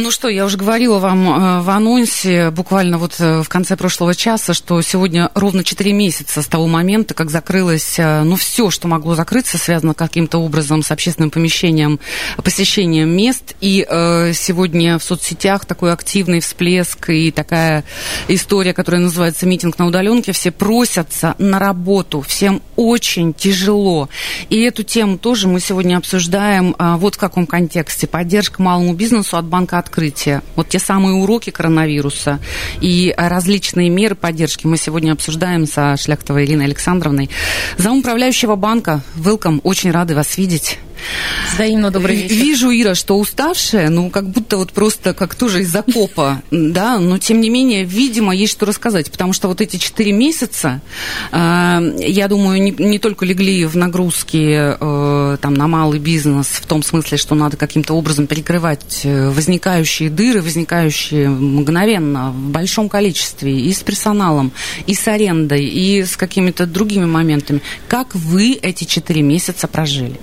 Ну 0.00 0.12
что, 0.12 0.28
я 0.28 0.44
уже 0.44 0.56
говорила 0.56 1.00
вам 1.00 1.28
э, 1.28 1.60
в 1.62 1.70
анонсе, 1.70 2.50
буквально 2.50 2.98
вот 2.98 3.16
э, 3.18 3.42
в 3.42 3.48
конце 3.48 3.76
прошлого 3.76 4.14
часа, 4.14 4.54
что 4.54 4.80
сегодня 4.80 5.28
ровно 5.34 5.64
4 5.64 5.92
месяца 5.92 6.40
с 6.40 6.46
того 6.46 6.68
момента, 6.68 7.14
как 7.14 7.30
закрылось, 7.30 7.98
э, 7.98 8.22
ну, 8.22 8.36
все, 8.36 8.70
что 8.70 8.86
могло 8.86 9.16
закрыться, 9.16 9.58
связано 9.58 9.94
каким-то 9.94 10.38
образом 10.38 10.84
с 10.84 10.92
общественным 10.92 11.32
помещением, 11.32 11.98
посещением 12.44 13.08
мест. 13.08 13.56
И 13.60 13.84
э, 13.90 14.32
сегодня 14.34 15.00
в 15.00 15.02
соцсетях 15.02 15.64
такой 15.64 15.92
активный 15.92 16.38
всплеск 16.38 17.10
и 17.10 17.32
такая 17.32 17.82
история, 18.28 18.74
которая 18.74 19.00
называется 19.00 19.46
«Митинг 19.46 19.80
на 19.80 19.86
удаленке». 19.88 20.30
Все 20.30 20.52
просятся 20.52 21.34
на 21.38 21.58
работу, 21.58 22.20
всем 22.20 22.62
очень 22.76 23.34
тяжело. 23.34 24.08
И 24.48 24.60
эту 24.60 24.84
тему 24.84 25.18
тоже 25.18 25.48
мы 25.48 25.58
сегодня 25.58 25.96
обсуждаем 25.96 26.76
э, 26.78 26.94
вот 26.98 27.16
в 27.16 27.18
каком 27.18 27.48
контексте. 27.48 28.06
Поддержка 28.06 28.62
малому 28.62 28.94
бизнесу 28.94 29.36
от 29.36 29.44
банка 29.44 29.87
открытия. 29.88 30.42
Вот 30.54 30.68
те 30.68 30.78
самые 30.78 31.14
уроки 31.14 31.50
коронавируса 31.50 32.38
и 32.80 33.14
различные 33.16 33.88
меры 33.88 34.14
поддержки 34.14 34.66
мы 34.66 34.76
сегодня 34.76 35.12
обсуждаем 35.12 35.66
со 35.66 35.96
Шляхтовой 35.96 36.44
Ириной 36.44 36.66
Александровной. 36.66 37.30
За 37.78 37.90
управляющего 37.90 38.54
банка, 38.54 39.00
welcome, 39.16 39.60
очень 39.64 39.90
рады 39.90 40.14
вас 40.14 40.36
видеть. 40.36 40.78
Взаимно 41.54 41.90
добрый 41.90 42.16
вечер. 42.16 42.34
Вижу, 42.34 42.70
Ира, 42.70 42.94
что 42.94 43.18
уставшая, 43.18 43.88
ну, 43.90 44.10
как 44.10 44.28
будто 44.28 44.56
вот 44.56 44.72
просто 44.72 45.14
как 45.14 45.34
тоже 45.34 45.62
из 45.62 45.74
окопа, 45.74 46.42
да, 46.50 46.98
но 46.98 47.18
тем 47.18 47.40
не 47.40 47.50
менее, 47.50 47.84
видимо, 47.84 48.34
есть 48.34 48.52
что 48.52 48.66
рассказать, 48.66 49.10
потому 49.10 49.32
что 49.32 49.48
вот 49.48 49.60
эти 49.60 49.76
четыре 49.76 50.12
месяца, 50.12 50.80
э, 51.32 51.96
я 51.98 52.28
думаю, 52.28 52.62
не, 52.62 52.70
не 52.70 52.98
только 52.98 53.24
легли 53.24 53.64
в 53.64 53.76
нагрузки 53.76 54.76
э, 54.78 55.36
там 55.40 55.54
на 55.54 55.68
малый 55.68 55.98
бизнес, 55.98 56.46
в 56.46 56.66
том 56.66 56.82
смысле, 56.82 57.18
что 57.18 57.34
надо 57.34 57.56
каким-то 57.56 57.94
образом 57.94 58.26
перекрывать 58.26 59.00
э, 59.04 59.30
возникающие 59.30 60.10
дыры, 60.10 60.42
возникающие 60.42 61.28
мгновенно 61.28 62.30
в 62.30 62.50
большом 62.50 62.88
количестве, 62.88 63.58
и 63.58 63.72
с 63.72 63.82
персоналом, 63.82 64.52
и 64.86 64.94
с 64.94 65.06
арендой, 65.08 65.64
и 65.64 66.04
с 66.04 66.16
какими-то 66.16 66.66
другими 66.66 67.06
моментами. 67.06 67.62
Как 67.88 68.14
вы 68.14 68.52
эти 68.52 68.84
четыре 68.84 69.22
месяца 69.22 69.66
прожили? 69.68 70.18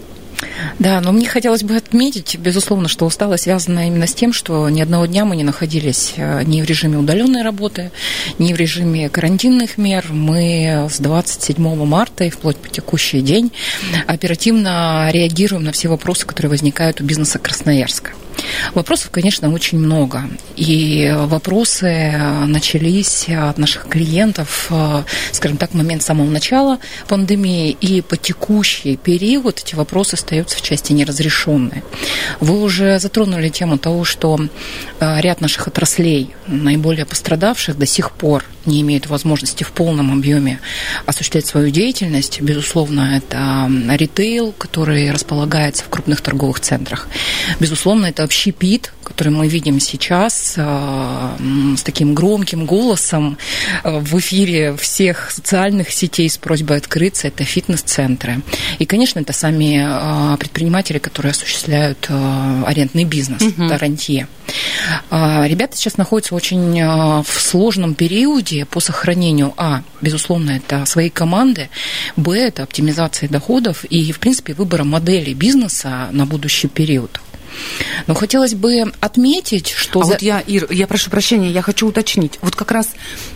Да, 0.79 1.01
но 1.01 1.11
мне 1.11 1.27
хотелось 1.27 1.63
бы 1.63 1.75
отметить, 1.75 2.37
безусловно, 2.37 2.87
что 2.87 3.05
усталость 3.05 3.43
связана 3.43 3.87
именно 3.87 4.07
с 4.07 4.13
тем, 4.13 4.33
что 4.33 4.69
ни 4.69 4.81
одного 4.81 5.05
дня 5.05 5.25
мы 5.25 5.35
не 5.35 5.43
находились 5.43 6.13
э, 6.17 6.43
ни 6.43 6.61
в 6.61 6.65
режиме 6.65 6.97
удаленной 6.97 7.41
работы, 7.41 7.91
ни 8.39 8.53
в 8.53 8.57
режиме 8.57 9.09
карантинных 9.09 9.77
мер. 9.77 10.05
Мы 10.09 10.87
с 10.89 10.99
27 10.99 11.85
марта 11.85 12.25
и 12.25 12.29
вплоть 12.29 12.57
по 12.57 12.69
текущий 12.69 13.21
день 13.21 13.51
оперативно 14.07 15.09
реагируем 15.11 15.63
на 15.63 15.71
все 15.71 15.87
вопросы, 15.87 16.25
которые 16.25 16.49
возникают 16.49 17.01
у 17.01 17.03
бизнеса 17.03 17.39
Красноярска. 17.39 18.11
Вопросов, 18.73 19.09
конечно, 19.11 19.51
очень 19.53 19.77
много. 19.77 20.23
И 20.55 21.13
вопросы 21.15 22.13
начались 22.45 23.27
от 23.29 23.57
наших 23.57 23.87
клиентов, 23.87 24.71
скажем 25.31 25.57
так, 25.57 25.71
в 25.71 25.73
момент 25.75 26.03
самого 26.03 26.29
начала 26.29 26.79
пандемии. 27.07 27.71
И 27.71 28.01
по 28.01 28.17
текущий 28.17 28.97
период 28.97 29.61
эти 29.63 29.75
вопросы 29.75 30.15
остаются 30.15 30.57
в 30.57 30.61
части 30.61 30.93
неразрешенные. 30.93 31.83
Вы 32.39 32.61
уже 32.61 32.99
затронули 32.99 33.49
тему 33.49 33.77
того, 33.77 34.03
что 34.03 34.39
э, 34.99 35.21
ряд 35.21 35.41
наших 35.41 35.67
отраслей, 35.67 36.33
наиболее 36.47 37.05
пострадавших, 37.05 37.77
до 37.77 37.85
сих 37.85 38.11
пор 38.11 38.43
не 38.65 38.81
имеют 38.81 39.07
возможности 39.07 39.63
в 39.63 39.71
полном 39.71 40.11
объеме 40.11 40.59
осуществлять 41.05 41.45
свою 41.45 41.69
деятельность. 41.69 42.41
Безусловно, 42.41 43.17
это 43.17 43.69
ритейл, 43.95 44.53
который 44.53 45.11
располагается 45.11 45.83
в 45.83 45.89
крупных 45.89 46.21
торговых 46.21 46.59
центрах. 46.59 47.07
Безусловно, 47.59 48.07
это 48.07 48.23
общепит, 48.35 48.91
который 49.01 49.29
мы 49.29 49.47
видим 49.47 49.79
сейчас 49.79 50.55
э, 50.57 51.35
с 51.77 51.83
таким 51.83 52.13
громким 52.13 52.65
голосом 52.65 53.37
э, 53.83 53.99
в 53.99 54.19
эфире 54.19 54.75
всех 54.75 55.31
социальных 55.31 55.89
сетей 55.89 56.29
с 56.29 56.37
просьбой 56.37 56.77
открыться. 56.77 57.29
Это 57.29 57.45
фитнес-центры. 57.45 58.41
И, 58.77 58.85
конечно, 58.85 59.19
это 59.19 59.31
сами 59.31 60.33
э, 60.33 60.37
предприниматели, 60.37 60.97
которые 60.97 61.31
осуществляют 61.31 62.09
арендный 62.65 63.05
бизнес, 63.05 63.41
угу. 63.41 63.63
это 63.63 63.77
рантье. 63.77 64.27
Ребята 65.09 65.77
сейчас 65.77 65.97
находятся 65.97 66.35
очень 66.35 67.23
в 67.23 67.41
сложном 67.41 67.95
периоде 67.95 68.65
по 68.65 68.79
сохранению, 68.79 69.53
а, 69.57 69.81
безусловно, 70.01 70.51
это 70.51 70.85
своей 70.85 71.09
команды, 71.09 71.69
б, 72.15 72.37
это 72.37 72.63
оптимизация 72.63 73.27
доходов 73.29 73.85
и, 73.85 74.11
в 74.11 74.19
принципе, 74.19 74.53
выбора 74.53 74.83
модели 74.83 75.33
бизнеса 75.33 76.09
на 76.11 76.25
будущий 76.25 76.67
период. 76.67 77.19
Но 78.07 78.13
хотелось 78.13 78.53
бы 78.53 78.91
отметить, 78.99 79.69
что... 79.69 80.01
А 80.01 80.03
за... 80.05 80.11
вот 80.13 80.21
я, 80.21 80.39
Ир, 80.39 80.71
я 80.71 80.87
прошу 80.87 81.09
прощения, 81.09 81.51
я 81.51 81.61
хочу 81.61 81.87
уточнить. 81.87 82.39
Вот 82.41 82.55
как 82.55 82.71
раз 82.71 82.89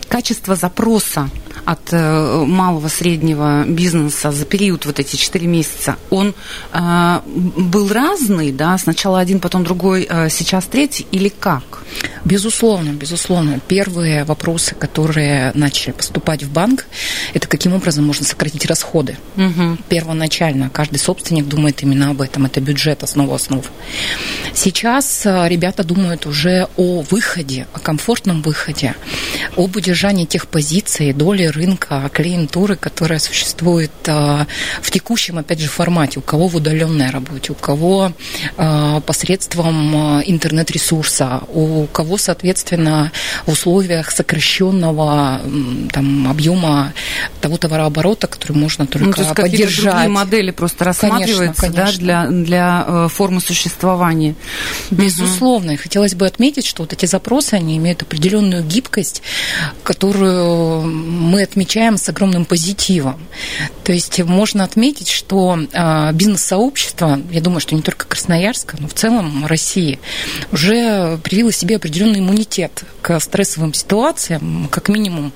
качество 0.07 0.55
запроса 0.55 1.29
от 1.69 1.93
э, 1.93 2.45
малого 2.47 2.87
среднего 2.87 3.63
бизнеса 3.67 4.31
за 4.31 4.43
период 4.45 4.87
вот 4.87 4.99
эти 4.99 5.15
четыре 5.15 5.45
месяца, 5.45 5.97
он 6.09 6.33
э, 6.73 7.19
был 7.25 7.93
разный, 7.93 8.51
да, 8.51 8.75
сначала 8.79 9.19
один, 9.19 9.39
потом 9.39 9.63
другой, 9.63 10.07
э, 10.09 10.29
сейчас 10.31 10.65
третий, 10.65 11.05
или 11.11 11.29
как? 11.29 11.83
Безусловно, 12.25 12.89
безусловно. 12.89 13.59
Первые 13.67 14.23
вопросы, 14.23 14.73
которые 14.73 15.51
начали 15.53 15.91
поступать 15.91 16.41
в 16.41 16.51
банк, 16.51 16.87
это 17.35 17.47
каким 17.47 17.73
образом 17.73 18.03
можно 18.03 18.25
сократить 18.25 18.65
расходы. 18.65 19.17
Угу. 19.37 19.77
Первоначально 19.89 20.71
каждый 20.71 20.97
собственник 20.97 21.47
думает 21.47 21.83
именно 21.83 22.09
об 22.09 22.21
этом, 22.21 22.45
это 22.45 22.61
бюджет, 22.61 23.03
основа 23.03 23.35
основ. 23.35 23.63
Сейчас 24.55 25.21
ребята 25.25 25.83
думают 25.83 26.25
уже 26.25 26.67
о 26.77 27.03
выходе, 27.09 27.67
о 27.73 27.79
комфортном 27.79 28.41
выходе, 28.41 28.95
об 29.55 29.75
удержании 29.75 30.25
тех 30.25 30.47
позиций, 30.47 31.13
доли 31.13 31.58
рынка, 31.59 32.09
клиентуры, 32.13 32.75
которая 32.75 33.19
существует 33.19 33.91
э, 34.05 34.45
в 34.81 34.91
текущем, 34.91 35.37
опять 35.37 35.59
же, 35.59 35.67
формате. 35.67 36.19
У 36.19 36.21
кого 36.21 36.47
в 36.47 36.55
удаленной 36.55 37.09
работе, 37.09 37.51
у 37.51 37.55
кого 37.55 38.11
э, 38.57 39.01
посредством 39.05 40.21
интернет-ресурса, 40.25 41.41
у 41.53 41.85
кого, 41.87 42.17
соответственно, 42.17 43.11
в 43.45 43.51
условиях 43.51 44.11
сокращенного 44.11 45.41
там, 45.91 46.29
объема 46.29 46.93
того 47.41 47.57
товарооборота, 47.57 48.27
который 48.27 48.57
можно 48.57 48.87
только 48.87 49.07
ну, 49.07 49.13
то 49.13 49.21
есть 49.21 49.35
поддержать. 49.35 49.93
Другие 49.93 50.09
модели 50.09 50.51
просто 50.51 50.85
рассматриваются 50.85 51.61
конечно, 51.61 51.81
конечно. 51.81 52.05
Да, 52.05 52.27
для, 52.27 52.45
для 52.45 53.07
формы 53.09 53.41
существования. 53.41 54.35
Безусловно. 54.91 55.71
И 55.71 55.75
хотелось 55.75 56.15
бы 56.15 56.25
отметить, 56.25 56.65
что 56.65 56.83
вот 56.83 56.93
эти 56.93 57.05
запросы, 57.05 57.55
они 57.55 57.77
имеют 57.77 58.01
определенную 58.01 58.63
гибкость, 58.63 59.21
которую 59.83 60.83
мы 60.83 61.38
отмечаем 61.43 61.97
с 61.97 62.09
огромным 62.09 62.45
позитивом. 62.45 63.19
То 63.83 63.93
есть 63.93 64.19
можно 64.19 64.63
отметить, 64.63 65.09
что 65.09 65.57
а, 65.73 66.11
бизнес-сообщество, 66.11 67.19
я 67.31 67.41
думаю, 67.41 67.59
что 67.59 67.75
не 67.75 67.81
только 67.81 68.05
Красноярска, 68.05 68.77
но 68.79 68.87
в 68.87 68.93
целом 68.93 69.45
России, 69.45 69.99
уже 70.51 71.17
привило 71.23 71.51
себе 71.51 71.77
определенный 71.77 72.19
иммунитет 72.19 72.83
к 73.01 73.19
стрессовым 73.19 73.73
ситуациям. 73.73 74.67
Как 74.71 74.89
минимум, 74.89 75.31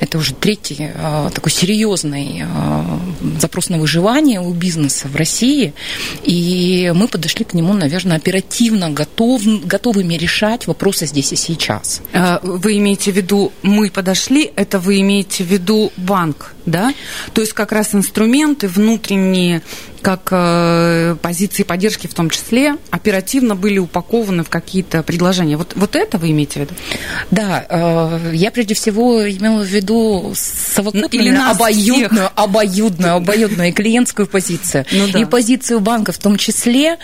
это 0.00 0.18
уже 0.18 0.34
третий 0.34 0.90
а, 0.94 1.30
такой 1.30 1.50
серьезный 1.50 2.44
а, 2.44 3.00
запрос 3.40 3.68
на 3.68 3.78
выживание 3.78 4.40
у 4.40 4.52
бизнеса 4.52 5.08
в 5.08 5.16
России. 5.16 5.74
И 6.22 6.92
мы 6.94 7.08
подошли 7.08 7.44
к 7.44 7.54
нему, 7.54 7.72
наверное, 7.72 8.16
оперативно 8.16 8.90
готов, 8.90 9.42
готовыми 9.64 10.14
решать 10.14 10.66
вопросы 10.66 11.06
здесь 11.06 11.32
и 11.32 11.36
сейчас. 11.36 12.02
Вы 12.42 12.78
имеете 12.78 13.12
в 13.12 13.16
виду, 13.16 13.52
мы 13.62 13.90
подошли, 13.90 14.52
это 14.56 14.78
вы 14.78 15.00
имеете 15.00 15.44
в 15.46 15.50
виду 15.50 15.92
банк, 15.96 16.54
да? 16.66 16.92
То 17.32 17.40
есть 17.40 17.52
как 17.52 17.72
раз 17.72 17.94
инструменты 17.94 18.68
внутренние, 18.68 19.62
как 20.06 20.28
э, 20.30 21.16
позиции 21.20 21.64
поддержки 21.64 22.06
в 22.06 22.14
том 22.14 22.30
числе, 22.30 22.76
оперативно 22.92 23.56
были 23.56 23.78
упакованы 23.78 24.44
в 24.44 24.48
какие-то 24.48 25.02
предложения. 25.02 25.56
Вот, 25.56 25.72
вот 25.74 25.96
это 25.96 26.16
вы 26.16 26.30
имеете 26.30 26.60
в 26.60 26.62
виду? 26.62 26.74
Да, 27.32 27.66
э, 27.68 28.30
я 28.32 28.52
прежде 28.52 28.76
всего 28.76 29.28
имела 29.28 29.62
в 29.62 29.66
виду 29.66 30.32
совокупную 30.36 31.50
обоюдную, 31.50 32.30
обоюдную, 32.36 33.14
обоюдную 33.16 33.70
и 33.70 33.72
клиентскую 33.72 34.28
позицию, 34.28 34.86
ну, 34.92 35.08
да. 35.08 35.18
и 35.18 35.24
позицию 35.24 35.80
банка 35.80 36.12
в 36.12 36.18
том 36.18 36.36
числе. 36.36 36.98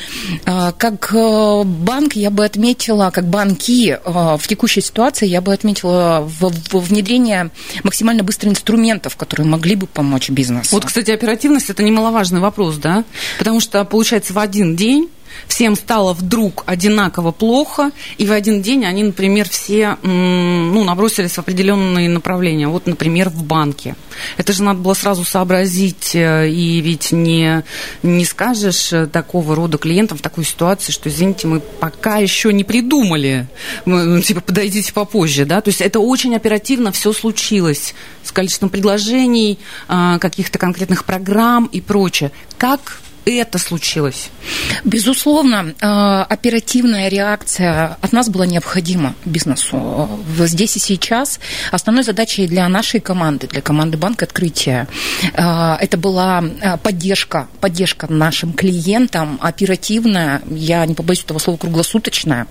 Э, 0.47 0.71
как 0.79 1.13
банк 1.13 2.13
я 2.13 2.31
бы 2.31 2.45
отметила, 2.45 3.11
как 3.11 3.27
банки 3.27 3.99
в 4.05 4.47
текущей 4.47 4.81
ситуации 4.81 5.27
я 5.27 5.41
бы 5.41 5.53
отметила 5.53 6.31
внедрение 6.71 7.51
максимально 7.83 8.23
быстрых 8.23 8.53
инструментов, 8.53 9.17
которые 9.17 9.49
могли 9.49 9.75
бы 9.75 9.89
помочь 9.89 10.31
бизнесу. 10.31 10.69
Вот, 10.71 10.85
кстати, 10.85 11.11
оперативность– 11.11 11.69
это 11.71 11.83
немаловажный 11.83 12.39
вопрос, 12.39 12.77
да? 12.77 12.92
Потому 13.39 13.61
что, 13.61 13.85
получается, 13.85 14.33
в 14.33 14.39
один 14.39 14.77
день 14.77 15.09
всем 15.47 15.77
стало 15.77 16.13
вдруг 16.13 16.65
одинаково 16.67 17.33
плохо, 17.33 17.91
и 18.19 18.27
в 18.27 18.33
один 18.33 18.63
день 18.63 18.85
они, 18.85 19.03
например, 19.03 19.49
все 19.49 19.97
ну, 20.03 20.85
набросились 20.85 21.33
в 21.33 21.39
определенные 21.39 22.09
направления. 22.09 22.69
Вот, 22.69 22.87
например, 22.87 23.29
в 23.29 23.43
банке. 23.45 23.97
Это 24.37 24.53
же 24.53 24.63
надо 24.63 24.81
было 24.81 24.95
сразу 24.95 25.25
сообразить, 25.25 26.15
э, 26.15 26.49
и 26.49 26.81
ведь 26.81 27.13
не, 27.13 27.65
не 28.03 28.25
скажешь 28.25 28.93
э, 28.93 29.07
такого 29.07 29.55
рода 29.55 29.79
клиентам 29.79 30.19
в 30.19 30.23
такой 30.23 30.45
ситуации, 30.45 30.93
что, 30.93 31.09
извините, 31.09 31.47
мы 31.47 31.61
пока 31.61 32.19
еще 32.19 32.53
не 32.53 32.65
придумали, 32.65 33.49
ну, 33.85 34.21
типа, 34.21 34.41
подойдите 34.41 34.93
попозже, 34.93 35.45
да, 35.45 35.61
то 35.61 35.69
есть 35.69 35.81
это 35.81 36.01
очень 36.01 36.35
оперативно 36.35 36.93
все 36.93 37.13
случилось 37.13 37.95
с 38.23 38.33
количеством 38.33 38.69
предложений, 38.69 39.59
а, 39.89 40.19
каких-то 40.19 40.59
конкретных 40.59 41.05
программ 41.05 41.67
и 41.67 41.81
прочее. 41.81 42.33
Как 42.59 43.01
это 43.25 43.59
случилось? 43.59 44.31
Безусловно, 44.85 45.75
э, 45.81 46.25
оперативная 46.29 47.09
реакция 47.09 47.97
от 48.01 48.13
нас 48.13 48.29
была 48.29 48.47
необходима 48.47 49.15
бизнесу. 49.25 50.09
Здесь 50.39 50.77
и 50.77 50.81
сейчас 50.81 51.39
основной 51.71 52.05
задачей 52.05 52.47
для 52.47 52.69
нашей 52.69 53.01
команды, 53.01 53.47
для 53.47 53.61
команды 53.61 53.97
Банка 53.97 54.25
Открытия, 54.25 54.89
э, 55.23 55.75
это 55.81 55.97
была 55.97 56.43
э, 56.43 56.77
поддержка, 56.79 57.49
поддержка 57.61 58.13
нашим 58.13 58.53
клиентам, 58.53 59.39
оперативная, 59.41 60.43
я 60.51 60.85
не 60.87 60.95
побоюсь 60.95 61.23
этого 61.23 61.39
слова, 61.39 61.57
круглосуточная. 61.57 62.47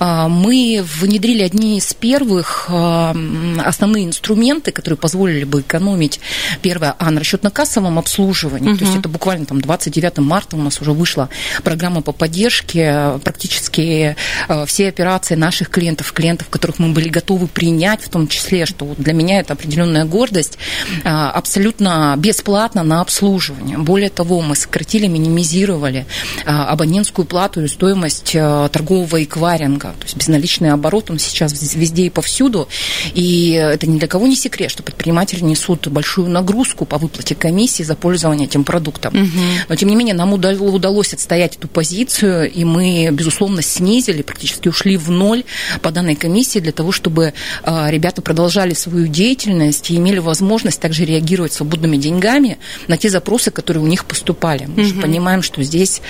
Мы 0.00 0.84
внедрили 1.00 1.42
одни 1.42 1.78
из 1.78 1.92
первых 1.94 2.68
основные 2.68 4.04
инструменты, 4.04 4.72
которые 4.72 4.98
позволили 4.98 5.44
бы 5.44 5.60
экономить, 5.60 6.20
первое, 6.62 6.94
а 6.98 7.10
на 7.10 7.20
расчетно-кассовом 7.20 7.98
обслуживании, 7.98 8.70
угу. 8.70 8.78
то 8.78 8.84
есть 8.84 8.96
это 8.98 9.08
буквально 9.08 9.46
там 9.46 9.60
20 9.60 9.97
9 10.00 10.18
марта 10.18 10.56
у 10.56 10.60
нас 10.60 10.80
уже 10.80 10.92
вышла 10.92 11.28
программа 11.64 12.02
по 12.02 12.12
поддержке. 12.12 13.18
Практически 13.24 14.16
э, 14.48 14.66
все 14.66 14.88
операции 14.88 15.34
наших 15.34 15.70
клиентов, 15.70 16.12
клиентов, 16.12 16.48
которых 16.48 16.78
мы 16.78 16.90
были 16.90 17.08
готовы 17.08 17.46
принять, 17.46 18.02
в 18.02 18.08
том 18.08 18.28
числе, 18.28 18.66
что 18.66 18.94
для 18.96 19.12
меня 19.12 19.40
это 19.40 19.54
определенная 19.54 20.04
гордость, 20.04 20.58
э, 21.04 21.08
абсолютно 21.08 22.14
бесплатно 22.16 22.82
на 22.82 23.00
обслуживание. 23.00 23.78
Более 23.78 24.10
того, 24.10 24.40
мы 24.40 24.54
сократили, 24.56 25.06
минимизировали 25.06 26.06
э, 26.44 26.50
абонентскую 26.50 27.26
плату 27.26 27.62
и 27.62 27.68
стоимость 27.68 28.32
торгового 28.32 29.22
эквайринга. 29.22 29.94
То 29.98 30.04
есть 30.04 30.16
безналичный 30.16 30.70
оборот, 30.70 31.10
он 31.10 31.18
сейчас 31.18 31.52
везде 31.74 32.06
и 32.06 32.10
повсюду. 32.10 32.68
И 33.14 33.50
это 33.52 33.86
ни 33.88 33.98
для 33.98 34.08
кого 34.08 34.26
не 34.26 34.36
секрет, 34.36 34.70
что 34.70 34.82
предприниматели 34.82 35.42
несут 35.42 35.88
большую 35.88 36.28
нагрузку 36.28 36.84
по 36.84 36.98
выплате 36.98 37.34
комиссии 37.34 37.82
за 37.82 37.94
пользование 37.94 38.46
этим 38.46 38.64
продуктом. 38.64 39.14
Угу. 39.14 39.44
Но 39.68 39.76
тем 39.76 39.87
тем 39.88 39.96
не 39.96 40.04
менее, 40.04 40.14
нам 40.14 40.34
удалось 40.34 41.14
отстоять 41.14 41.56
эту 41.56 41.66
позицию, 41.66 42.52
и 42.52 42.62
мы, 42.64 43.08
безусловно, 43.10 43.62
снизили, 43.62 44.20
практически 44.20 44.68
ушли 44.68 44.98
в 44.98 45.10
ноль 45.10 45.44
по 45.80 45.90
данной 45.90 46.14
комиссии 46.14 46.58
для 46.58 46.72
того, 46.72 46.92
чтобы 46.92 47.32
а, 47.62 47.90
ребята 47.90 48.20
продолжали 48.20 48.74
свою 48.74 49.06
деятельность 49.06 49.90
и 49.90 49.96
имели 49.96 50.18
возможность 50.18 50.78
также 50.78 51.06
реагировать 51.06 51.54
свободными 51.54 51.96
деньгами 51.96 52.58
на 52.86 52.98
те 52.98 53.08
запросы, 53.08 53.50
которые 53.50 53.82
у 53.82 53.86
них 53.86 54.04
поступали. 54.04 54.66
Мы 54.66 54.82
угу. 54.82 54.82
же 54.82 54.94
понимаем, 54.96 55.40
что 55.40 55.62
здесь 55.62 56.02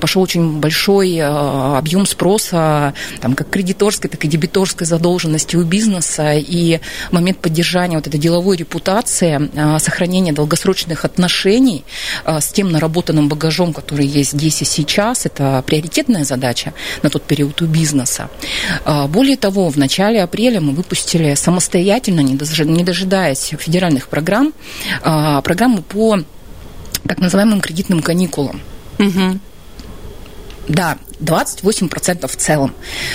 пошел 0.00 0.22
очень 0.22 0.58
большой 0.58 1.16
а, 1.22 1.78
объем 1.78 2.06
спроса, 2.06 2.92
там, 3.20 3.36
как 3.36 3.50
кредиторской, 3.50 4.10
так 4.10 4.24
и 4.24 4.26
дебиторской 4.26 4.84
задолженности 4.84 5.54
у 5.54 5.62
бизнеса, 5.62 6.32
и 6.34 6.80
момент 7.12 7.38
поддержания 7.38 7.94
вот 7.94 8.08
этой 8.08 8.18
деловой 8.18 8.56
репутации, 8.56 9.48
а, 9.54 9.78
сохранения 9.78 10.32
долгосрочных 10.32 11.04
отношений 11.04 11.84
с 12.26 12.48
тем 12.48 12.79
наработанным 12.80 13.28
багажом, 13.28 13.72
который 13.72 14.06
есть 14.06 14.32
здесь 14.32 14.62
и 14.62 14.64
сейчас, 14.64 15.26
это 15.26 15.62
приоритетная 15.66 16.24
задача 16.24 16.72
на 17.02 17.10
тот 17.10 17.22
период 17.22 17.60
у 17.60 17.66
бизнеса. 17.66 18.30
А, 18.84 19.06
более 19.06 19.36
того, 19.36 19.68
в 19.68 19.76
начале 19.76 20.22
апреля 20.22 20.60
мы 20.60 20.72
выпустили 20.72 21.34
самостоятельно, 21.34 22.20
не 22.20 22.84
дожидаясь 22.84 23.54
федеральных 23.58 24.08
программ, 24.08 24.54
а, 25.02 25.42
программу 25.42 25.82
по 25.82 26.20
так 27.06 27.18
называемым 27.18 27.60
кредитным 27.60 28.00
каникулам. 28.02 28.60
Угу. 28.98 29.38
Да, 30.68 30.96
28% 31.20 32.26
в 32.26 32.36
целом 32.36 32.74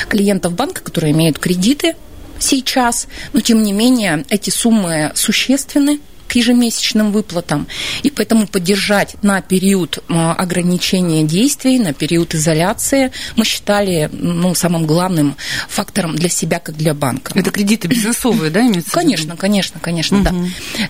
клиентов 0.10 0.54
банка, 0.54 0.82
которые 0.82 1.12
имеют 1.14 1.40
кредиты 1.40 1.96
сейчас, 2.38 3.08
но 3.34 3.40
тем 3.42 3.64
не 3.64 3.74
менее 3.74 4.26
эти 4.30 4.50
суммы 4.50 5.12
существенны, 5.16 6.00
к 6.36 6.38
ежемесячным 6.38 7.14
выплатам. 7.14 7.66
И 8.04 8.10
поэтому 8.10 8.46
поддержать 8.46 9.16
на 9.24 9.42
период 9.42 10.00
ограничения 10.10 11.24
действий, 11.24 11.80
на 11.80 11.94
период 11.94 12.36
изоляции 12.36 13.14
мы 13.38 13.46
считали 13.46 14.10
ну, 14.12 14.54
самым 14.54 14.86
главным 14.86 15.38
фактором 15.70 16.16
для 16.18 16.28
себя, 16.28 16.60
как 16.60 16.76
для 16.76 16.94
банка. 16.94 17.32
Это 17.36 17.52
кредиты 17.52 17.88
бизнесовые, 17.88 18.52
да, 18.52 18.60
имеется 18.60 18.92
Конечно, 18.92 19.38
конечно, 19.38 19.80
конечно, 19.80 20.18
угу. 20.18 20.26
да. 20.26 20.34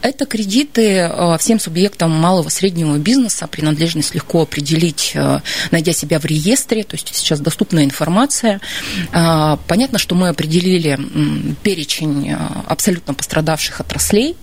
Это 0.02 0.26
кредиты 0.26 0.82
э, 0.82 1.38
всем 1.40 1.60
субъектам 1.60 2.10
малого 2.10 2.50
среднего 2.50 2.98
бизнеса. 2.98 3.46
Принадлежность 3.46 4.16
легко 4.16 4.42
определить, 4.42 5.12
э, 5.14 5.42
найдя 5.70 5.94
себя 5.94 6.20
в 6.20 6.26
реестре, 6.26 6.84
то 6.84 6.96
есть 6.96 7.14
сейчас 7.14 7.40
доступная 7.40 7.84
информация. 7.84 8.62
А, 9.12 9.60
понятно, 9.68 10.00
что 10.00 10.16
мы 10.16 10.30
определили 10.30 11.00
перечень 11.62 12.36
абсолютно 12.68 13.14
пострадавших 13.14 13.80
отраслей, 13.80 14.36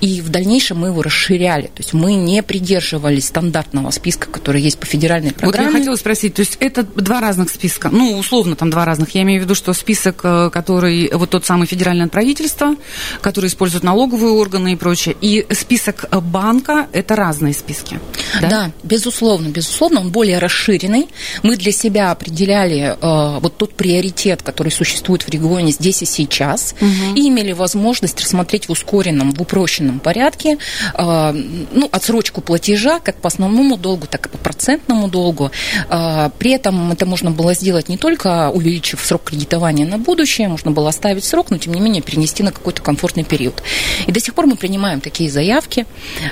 и 0.00 0.20
в 0.20 0.28
дальнейшем 0.40 0.78
мы 0.78 0.88
его 0.88 1.02
расширяли. 1.02 1.66
То 1.66 1.78
есть 1.78 1.92
мы 1.92 2.14
не 2.14 2.42
придерживались 2.42 3.26
стандартного 3.26 3.90
списка, 3.90 4.28
который 4.30 4.62
есть 4.62 4.78
по 4.78 4.86
федеральной 4.86 5.32
программе. 5.32 5.66
Вот 5.66 5.74
я 5.74 5.78
хотела 5.78 5.96
спросить, 5.96 6.34
то 6.34 6.40
есть 6.40 6.56
это 6.60 6.82
два 6.82 7.20
разных 7.20 7.50
списка, 7.50 7.90
ну, 7.90 8.16
условно 8.18 8.56
там 8.56 8.70
два 8.70 8.84
разных. 8.84 9.14
Я 9.14 9.22
имею 9.22 9.40
в 9.40 9.44
виду, 9.44 9.54
что 9.54 9.74
список, 9.74 10.20
э, 10.22 10.50
который, 10.50 11.10
вот 11.12 11.30
тот 11.30 11.44
самый 11.44 11.66
федеральное 11.66 12.08
правительство, 12.08 12.74
который 13.20 13.48
использует 13.48 13.84
налоговые 13.84 14.32
органы 14.32 14.72
и 14.72 14.76
прочее, 14.76 15.14
и 15.20 15.46
список 15.52 16.06
банка, 16.10 16.86
это 16.92 17.16
разные 17.16 17.52
списки. 17.52 18.00
Да, 18.40 18.48
да 18.48 18.70
безусловно, 18.82 19.48
безусловно, 19.48 20.00
он 20.00 20.10
более 20.10 20.38
расширенный. 20.38 21.08
Мы 21.42 21.56
для 21.56 21.72
себя 21.72 22.12
определяли 22.12 22.96
э, 22.98 23.38
вот 23.40 23.58
тот 23.58 23.74
приоритет, 23.74 24.42
который 24.42 24.72
существует 24.72 25.22
в 25.22 25.28
регионе 25.28 25.72
здесь 25.72 26.02
и 26.02 26.06
сейчас, 26.06 26.74
угу. 26.80 27.14
и 27.14 27.28
имели 27.28 27.52
возможность 27.52 28.18
рассмотреть 28.20 28.68
в 28.68 28.72
ускоренном, 28.72 29.32
в 29.32 29.42
упрощенном 29.42 30.00
порядке 30.00 30.29
порядке, 30.30 30.58
а, 30.94 31.32
ну, 31.32 31.88
отсрочку 31.92 32.40
платежа 32.40 33.00
как 33.00 33.16
по 33.16 33.28
основному 33.28 33.76
долгу, 33.76 34.06
так 34.06 34.26
и 34.26 34.28
по 34.28 34.38
процентному 34.38 35.08
долгу. 35.08 35.50
А, 35.88 36.30
при 36.38 36.52
этом 36.52 36.92
это 36.92 37.06
можно 37.06 37.30
было 37.30 37.54
сделать 37.54 37.88
не 37.88 37.96
только 37.96 38.50
увеличив 38.50 39.04
срок 39.04 39.24
кредитования 39.24 39.86
на 39.86 39.98
будущее, 39.98 40.48
можно 40.48 40.70
было 40.70 40.88
оставить 40.88 41.24
срок, 41.24 41.50
но 41.50 41.58
тем 41.58 41.74
не 41.74 41.80
менее 41.80 42.02
перенести 42.02 42.42
на 42.42 42.52
какой-то 42.52 42.82
комфортный 42.82 43.24
период. 43.24 43.62
И 44.06 44.12
до 44.12 44.20
сих 44.20 44.34
пор 44.34 44.46
мы 44.46 44.56
принимаем 44.56 45.00
такие 45.00 45.30
заявки, 45.30 45.86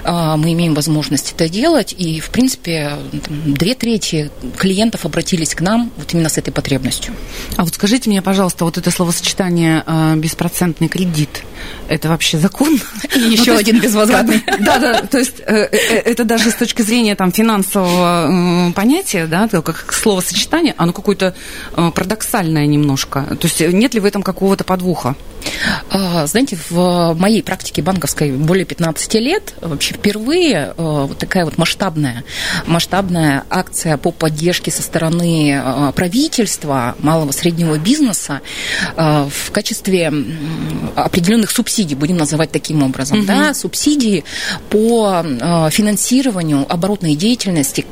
а, 0.04 0.36
мы 0.36 0.52
имеем 0.52 0.74
возможность 0.74 1.32
это 1.32 1.48
делать, 1.48 1.94
и, 1.96 2.20
в 2.20 2.30
принципе, 2.30 2.92
две 3.28 3.74
трети 3.74 4.30
клиентов 4.56 5.04
обратились 5.04 5.54
к 5.54 5.60
нам 5.60 5.90
вот 5.96 6.14
именно 6.14 6.28
с 6.28 6.38
этой 6.38 6.50
потребностью. 6.50 7.14
А 7.56 7.64
вот 7.64 7.74
скажите 7.74 8.10
мне, 8.10 8.22
пожалуйста, 8.22 8.64
вот 8.64 8.78
это 8.78 8.90
словосочетание 8.90 9.84
беспроцентный 10.16 10.88
кредит, 10.88 11.42
это 11.88 12.08
вообще 12.08 12.38
закон? 12.38 12.78
И 13.14 13.18
еще 13.18 13.52
ну, 13.52 13.58
один 13.58 13.80
безвозвратный. 13.88 14.45
Да, 14.61 14.78
да, 14.78 15.02
то 15.02 15.18
есть 15.18 15.40
э, 15.40 15.54
э, 15.54 15.68
э, 15.73 15.97
это 16.04 16.25
даже 16.25 16.50
с 16.50 16.54
точки 16.54 16.83
зрения 16.83 17.14
там 17.14 17.33
финансового 17.33 18.73
понятия, 18.75 19.26
да, 19.26 19.49
как 19.49 19.92
словосочетание, 19.92 20.75
оно 20.76 20.92
какое-то 20.92 21.35
парадоксальное 21.75 22.66
немножко. 22.66 23.25
То 23.40 23.49
есть 23.49 23.61
нет 23.61 23.95
ли 23.95 24.00
в 24.00 24.04
этом 24.04 24.23
какого-то 24.23 24.64
подвоха? 24.64 25.16
А, 25.90 26.26
знаете, 26.26 26.59
в 26.71 27.14
моей 27.14 27.42
практике 27.42 27.83
банковской 27.83 28.33
более 28.33 28.64
15 28.64 29.14
лет 29.14 29.54
вообще 29.61 29.95
впервые 29.95 30.75
а, 30.76 31.07
вот 31.07 31.18
такая 31.18 31.45
вот 31.45 31.59
масштабная, 31.59 32.25
масштабная 32.66 33.45
акция 33.50 33.97
по 33.97 34.11
поддержке 34.11 34.71
со 34.71 34.83
стороны 34.83 35.61
а, 35.62 35.92
правительства 35.92 36.95
малого 37.00 37.33
среднего 37.33 37.78
бизнеса 37.78 38.40
в 38.97 39.50
качестве 39.52 40.12
определенных 40.95 41.50
субсидий, 41.50 41.97
будем 41.97 42.16
называть 42.16 42.50
таким 42.50 42.83
образом, 42.83 43.18
угу. 43.18 43.26
да, 43.26 43.54
субсидии 43.54 44.25
по 44.71 45.23
финансированию 45.71 46.66
оборотной 46.71 47.14
деятельности 47.14 47.87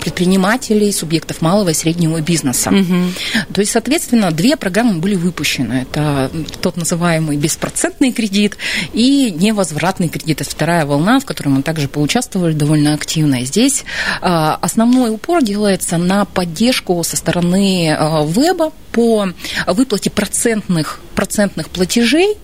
предпринимателей, 0.00 0.92
субъектов 0.92 1.40
малого 1.40 1.70
и 1.70 1.74
среднего 1.74 2.20
бизнеса. 2.20 2.70
Угу. 2.70 3.54
То 3.54 3.60
есть, 3.60 3.72
соответственно, 3.72 4.30
две 4.30 4.56
программы 4.56 5.00
были 5.00 5.14
выпущены. 5.14 5.86
Это 5.90 6.30
тот 6.60 6.76
называемый 6.92 7.38
беспроцентный 7.38 8.12
кредит 8.12 8.56
и 8.92 9.30
невозвратный 9.30 10.08
кредит. 10.08 10.42
Это 10.42 10.50
вторая 10.50 10.84
волна, 10.84 11.20
в 11.20 11.24
которой 11.24 11.48
мы 11.48 11.62
также 11.62 11.88
поучаствовали 11.88 12.52
довольно 12.52 12.92
активно. 12.92 13.44
Здесь 13.44 13.84
а, 14.20 14.58
основной 14.60 15.10
упор 15.10 15.42
делается 15.42 15.96
на 15.96 16.26
поддержку 16.26 17.02
со 17.02 17.16
стороны 17.16 17.96
а, 17.98 18.24
веба 18.26 18.72
по 18.92 19.28
выплате 19.66 20.10
процентных, 20.10 21.00
процентных 21.14 21.70
платежей 21.70 22.36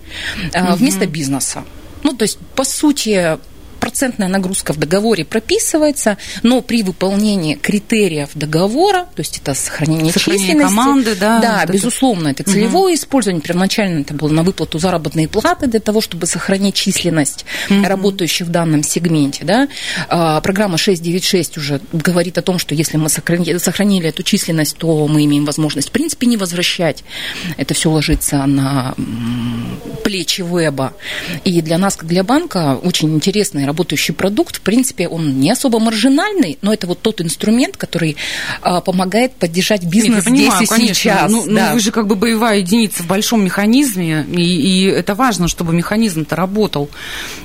угу. 0.53 0.75
вместо 0.75 1.05
бизнеса. 1.05 1.63
Ну, 2.01 2.13
то 2.13 2.23
есть, 2.23 2.39
по 2.55 2.63
сути, 2.63 3.37
процентная 3.79 4.27
нагрузка 4.27 4.73
в 4.73 4.77
договоре 4.77 5.25
прописывается, 5.25 6.17
но 6.43 6.61
при 6.61 6.83
выполнении 6.83 7.55
критериев 7.55 8.29
договора, 8.33 9.07
то 9.15 9.21
есть 9.21 9.37
это 9.37 9.53
сохранение, 9.53 10.11
сохранение 10.11 10.47
численности, 10.47 10.75
команды, 10.75 11.15
да, 11.15 11.39
да, 11.39 11.63
вот 11.65 11.73
безусловно, 11.73 12.27
это, 12.29 12.43
это 12.43 12.51
целевое 12.51 12.93
угу. 12.93 12.95
использование. 12.95 13.41
Первоначально 13.41 14.01
это 14.01 14.13
было 14.13 14.29
на 14.29 14.43
выплату 14.43 14.79
заработной 14.79 15.27
платы 15.27 15.67
для 15.67 15.79
того, 15.79 16.01
чтобы 16.01 16.25
сохранить 16.25 16.75
численность 16.75 17.45
угу. 17.69 17.83
работающих 17.83 18.47
в 18.47 18.51
данном 18.51 18.83
сегменте. 18.83 19.43
Да. 19.43 19.67
А, 20.07 20.41
программа 20.41 20.77
696 20.77 21.57
уже 21.57 21.81
говорит 21.91 22.37
о 22.37 22.41
том, 22.41 22.59
что 22.59 22.75
если 22.75 22.97
мы 22.97 23.09
сохранили, 23.09 24.09
эту 24.09 24.23
численность, 24.23 24.77
то 24.77 25.07
мы 25.07 25.25
имеем 25.25 25.45
возможность 25.45 25.89
в 25.89 25.91
принципе 25.91 26.27
не 26.27 26.37
возвращать. 26.37 27.03
Это 27.57 27.73
все 27.73 27.89
ложится 27.89 28.45
на 28.45 28.95
плечи 30.03 30.41
веба. 30.41 30.93
И 31.43 31.61
для 31.61 31.77
нас, 31.77 31.95
как 31.95 32.07
для 32.07 32.23
банка, 32.23 32.79
очень 32.81 33.13
интересная 33.15 33.65
работающий 33.69 34.15
продукт. 34.15 34.57
В 34.57 34.61
принципе, 34.61 35.07
он 35.07 35.39
не 35.39 35.51
особо 35.51 35.79
маржинальный, 35.79 36.57
но 36.61 36.73
это 36.73 36.87
вот 36.87 37.01
тот 37.01 37.21
инструмент, 37.21 37.77
который 37.77 38.17
а, 38.61 38.81
помогает 38.81 39.33
поддержать 39.33 39.83
бизнес 39.83 40.25
Нет, 40.25 40.25
понимаю, 40.25 40.57
здесь 40.57 40.69
и 40.69 40.73
конечно. 40.73 40.95
сейчас. 40.95 41.31
Ну, 41.31 41.45
ну 41.45 41.53
да. 41.53 41.67
ну, 41.67 41.73
вы 41.75 41.79
же 41.79 41.91
как 41.91 42.07
бы 42.07 42.15
боевая 42.15 42.59
единица 42.59 43.03
в 43.03 43.07
большом 43.07 43.43
механизме, 43.45 44.25
и, 44.31 44.41
и 44.41 44.83
это 44.85 45.13
важно, 45.13 45.47
чтобы 45.47 45.73
механизм-то 45.73 46.35
работал. 46.35 46.89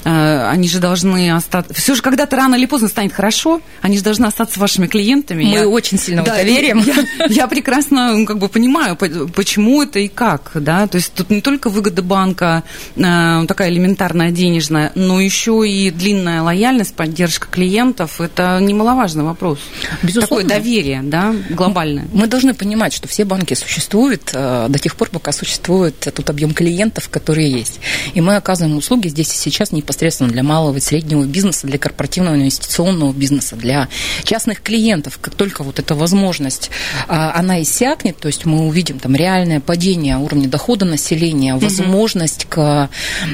А, 0.05 0.51
они 0.51 0.67
же 0.67 0.79
должны 0.79 1.31
остаться... 1.31 1.75
Все 1.75 1.95
же 1.95 2.01
когда-то 2.01 2.37
рано 2.37 2.55
или 2.55 2.65
поздно 2.65 2.89
станет 2.89 3.13
хорошо, 3.13 3.61
они 3.83 3.99
же 3.99 4.03
должны 4.03 4.25
остаться 4.25 4.59
вашими 4.59 4.87
клиентами. 4.87 5.45
Мы 5.45 5.51
я... 5.51 5.69
очень 5.69 5.99
сильно 5.99 6.23
да, 6.23 6.33
в 6.33 6.37
это 6.37 6.47
верим. 6.47 6.83
Я, 7.19 7.27
я 7.29 7.47
прекрасно 7.49 8.25
как 8.27 8.39
бы 8.39 8.49
понимаю, 8.49 8.97
почему 8.97 9.83
это 9.83 9.99
и 9.99 10.09
как. 10.09 10.53
Да? 10.55 10.87
То 10.87 10.97
есть 10.97 11.13
тут 11.13 11.29
не 11.29 11.43
только 11.43 11.69
выгода 11.69 12.03
банка 12.03 12.63
а, 12.97 13.45
такая 13.47 13.69
элементарная 13.69 14.31
денежная, 14.31 14.91
но 14.95 15.21
еще 15.21 15.69
и 15.69 15.91
длинная 15.91 16.14
длинная 16.15 16.43
лояльность, 16.43 16.95
поддержка 16.95 17.49
клиентов, 17.51 18.21
это 18.21 18.59
немаловажный 18.61 19.25
вопрос. 19.25 19.59
Безусловно. 20.03 20.45
Такое 20.45 20.45
доверие, 20.45 21.03
да, 21.03 21.35
глобальное. 21.51 22.07
Мы 22.13 22.29
должны 22.29 22.55
понимать, 22.55 22.93
что 22.93 23.09
все 23.09 23.25
банки 23.25 23.55
существуют 23.55 24.31
э, 24.33 24.67
до 24.69 24.79
тех 24.79 24.95
пор, 24.95 25.09
пока 25.11 25.33
существует 25.33 25.99
тот 25.99 26.31
объем 26.31 26.55
клиентов, 26.55 27.09
которые 27.09 27.51
есть. 27.51 27.81
И 28.15 28.21
мы 28.21 28.37
оказываем 28.37 28.77
услуги 28.77 29.09
здесь 29.09 29.35
и 29.35 29.37
сейчас 29.37 29.73
непосредственно 29.73 30.31
для 30.31 30.43
малого 30.43 30.77
и 30.77 30.81
среднего 30.81 31.25
бизнеса, 31.25 31.67
для 31.67 31.79
корпоративного 31.79 32.37
инвестиционного 32.37 33.13
бизнеса, 33.13 33.57
для 33.57 33.89
частных 34.23 34.63
клиентов. 34.63 35.19
Как 35.21 35.35
только 35.35 35.65
вот 35.65 35.81
эта 35.81 35.97
возможность, 35.97 36.71
э, 37.09 37.13
она 37.13 37.61
иссякнет, 37.63 38.19
то 38.19 38.29
есть 38.29 38.45
мы 38.45 38.67
увидим 38.69 39.01
там 39.01 39.17
реальное 39.17 39.59
падение 39.59 40.17
уровня 40.17 40.49
дохода 40.49 40.85
населения, 40.85 41.57
возможность 41.57 42.47
к, 42.49 42.89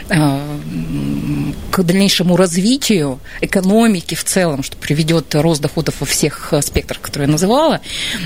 э, 0.09 0.41
к 1.71 1.83
дальнейшему 1.83 2.37
развитию 2.37 2.70
развитию 2.71 3.19
экономики 3.41 4.15
в 4.15 4.23
целом, 4.23 4.63
что 4.63 4.77
приведет 4.77 5.35
рост 5.35 5.61
доходов 5.61 5.97
во 5.99 6.07
всех 6.07 6.55
спектрах, 6.61 7.01
которые 7.01 7.27
я 7.27 7.33
называла, 7.33 7.81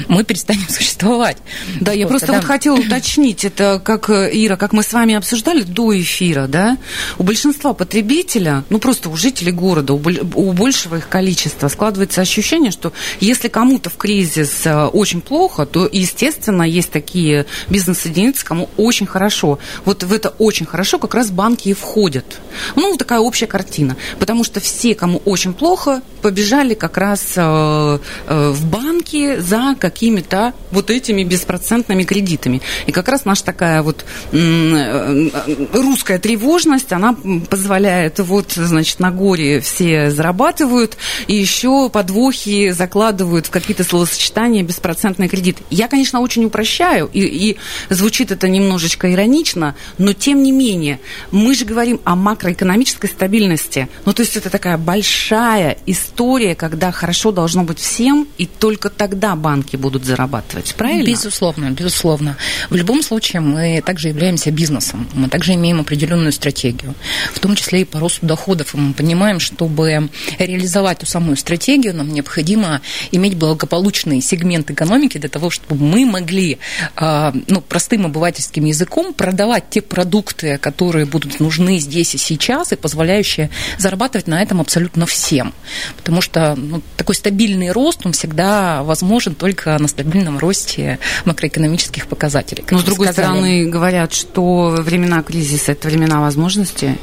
мы 0.09 0.23
перестанем 0.23 0.67
существовать. 0.69 1.39
Да, 1.81 1.93
я 1.93 2.07
просто 2.07 2.27
да. 2.27 2.35
вот 2.35 2.45
хотела 2.45 2.77
уточнить, 2.77 3.45
это 3.47 3.81
как, 3.83 4.11
Ира, 4.11 4.57
как 4.57 4.73
мы 4.75 4.83
с 4.83 4.93
вами 4.93 5.15
обсуждали 5.15 5.63
до 5.63 5.99
эфира, 5.99 6.47
да, 6.47 6.77
у 7.19 7.23
большинства 7.23 7.73
потребителя, 7.73 8.65
ну 8.69 8.79
просто 8.79 9.09
у 9.09 9.17
жителей 9.17 9.53
города, 9.53 9.95
у 9.95 10.53
большего 10.53 10.97
их 10.97 11.09
количества 11.09 11.69
складывается 11.69 12.21
ощущение, 12.21 12.71
что 12.71 12.93
если 13.21 13.49
кому-то 13.49 13.89
в 13.89 13.97
кризис 13.97 14.67
э, 14.67 14.85
очень 14.87 15.23
плохо, 15.23 15.65
то, 15.65 15.89
естественно, 15.91 16.65
есть 16.65 16.91
такие 16.91 17.47
бизнес-единицы, 17.71 18.45
кому 18.45 18.69
очень 18.77 19.07
хорошо. 19.07 19.59
Вот 19.87 20.03
в 20.03 20.13
это 20.13 20.35
очень 20.39 20.67
хорошо 20.67 20.99
как 20.99 21.15
раз 21.15 21.31
банки 21.31 21.71
и 21.71 21.73
входят. 21.73 22.41
Ну, 22.77 22.97
такая 22.97 23.21
общая 23.21 23.47
картина. 23.47 23.97
Потому 24.19 24.34
потому 24.35 24.43
что 24.43 24.59
все, 24.59 24.97
кому 24.97 25.23
очень 25.26 25.53
плохо, 25.53 26.03
побежали 26.21 26.75
как 26.75 26.97
раз 26.97 27.35
э, 27.37 27.99
э, 28.26 28.50
в 28.50 28.67
банки 28.67 29.38
за 29.38 29.76
какими-то 29.79 30.55
вот 30.73 30.91
этими 30.91 31.23
беспроцентными 31.23 32.03
кредитами. 32.03 32.61
И 32.87 32.93
как 32.93 33.09
раз 33.09 33.26
наша 33.26 33.45
такая 33.45 33.83
вот 33.83 34.05
э, 34.33 35.29
русская 35.73 36.19
тревожность, 36.19 36.93
она 36.93 37.14
позволяет 37.49 38.19
вот, 38.19 38.53
значит, 38.53 38.99
на 38.99 39.12
горе 39.12 39.61
все 39.61 40.11
зарабатывают, 40.11 40.97
и 41.29 41.37
еще 41.37 41.88
подвохи 41.91 42.71
закладывают 42.71 43.47
в 43.47 43.50
какие-то 43.50 43.85
словосочетания 43.85 44.64
беспроцентный 44.64 45.29
кредит. 45.29 45.59
Я, 45.71 45.87
конечно, 45.87 46.21
очень 46.21 46.47
упрощаю, 46.47 47.09
и, 47.12 47.21
и 47.21 47.57
звучит 47.88 48.33
это 48.33 48.49
немножечко 48.49 49.12
иронично, 49.12 49.76
но 49.99 50.12
тем 50.12 50.43
не 50.43 50.50
менее, 50.50 50.99
мы 51.31 51.55
же 51.55 51.67
говорим 51.67 52.00
о 52.03 52.17
макроэкономической 52.17 53.11
стабильности. 53.11 53.88
Ну, 54.07 54.12
то 54.12 54.24
есть 54.25 54.37
это 54.37 54.50
такая 54.50 54.78
большая 54.78 55.76
история, 55.87 56.54
когда 56.54 56.90
хорошо 56.93 57.31
должно 57.31 57.62
быть 57.62 57.78
всем, 57.78 58.26
и 58.38 58.47
только 58.47 58.88
тогда 58.88 59.37
банки 59.37 59.76
будут 59.76 60.04
зарабатывать, 60.04 60.75
правильно? 60.76 61.07
Безусловно, 61.07 61.71
безусловно. 61.71 62.37
В 62.71 62.75
любом 62.75 63.02
случае 63.02 63.40
мы 63.40 63.83
также 63.85 64.09
являемся 64.09 64.50
бизнесом, 64.50 65.07
мы 65.12 65.28
также 65.28 65.54
имеем 65.54 65.81
определенную 65.81 66.33
стратегию, 66.33 66.95
в 67.35 67.38
том 67.38 67.54
числе 67.54 67.83
и 67.83 67.85
по 67.85 68.00
росту 68.00 68.25
доходов. 68.26 68.75
И 68.75 68.78
мы 68.78 68.95
понимаем, 68.95 69.40
чтобы 69.40 70.09
реализовать 70.38 71.00
ту 71.00 71.07
самую 71.07 71.37
стратегию, 71.37 71.95
нам 71.95 72.09
необходимо 72.09 72.81
иметь 73.12 73.37
благополучный 73.37 74.23
сегмент 74.23 74.71
экономики 74.71 75.19
для 75.19 75.28
того, 75.28 75.50
чтобы 75.50 75.76
мы 75.85 76.07
могли 76.07 76.59
а, 76.97 77.35
ну, 77.49 77.61
простым 77.61 78.07
обывательским 78.07 78.64
языком 78.64 79.12
продавать 79.12 79.69
те 79.71 79.83
продукты, 79.83 80.57
которые 80.59 81.04
будут 81.04 81.40
нужны 81.40 81.78
здесь 81.78 82.14
и 82.14 82.19
сейчас, 82.19 82.73
и 82.73 82.76
позволяющие 82.76 83.50
зарабатывать 83.78 84.04
зарабатывать 84.05 84.29
на 84.29 84.43
этом 84.43 84.61
абсолютно 84.61 85.07
всем. 85.07 85.53
Потому 85.97 86.21
что 86.21 86.55
ну, 86.57 86.83
такой 86.97 87.15
стабильный 87.15 87.73
рост, 87.73 88.05
он 88.05 88.13
всегда 88.13 88.83
возможен 88.83 89.35
только 89.35 89.79
на 89.79 89.89
стабильном 89.89 90.39
росте 90.39 90.99
макроэкономических 91.25 92.07
показателей. 92.07 92.65
Но, 92.71 92.79
с 92.79 92.85
другой 92.85 93.09
сказали. 93.09 93.27
стороны, 93.27 93.67
говорят, 93.67 94.13
что 94.13 94.69
времена 94.79 95.23
кризиса– 95.23 95.73
это 95.73 95.89
времена 95.89 96.21
возможностей. 96.21 96.99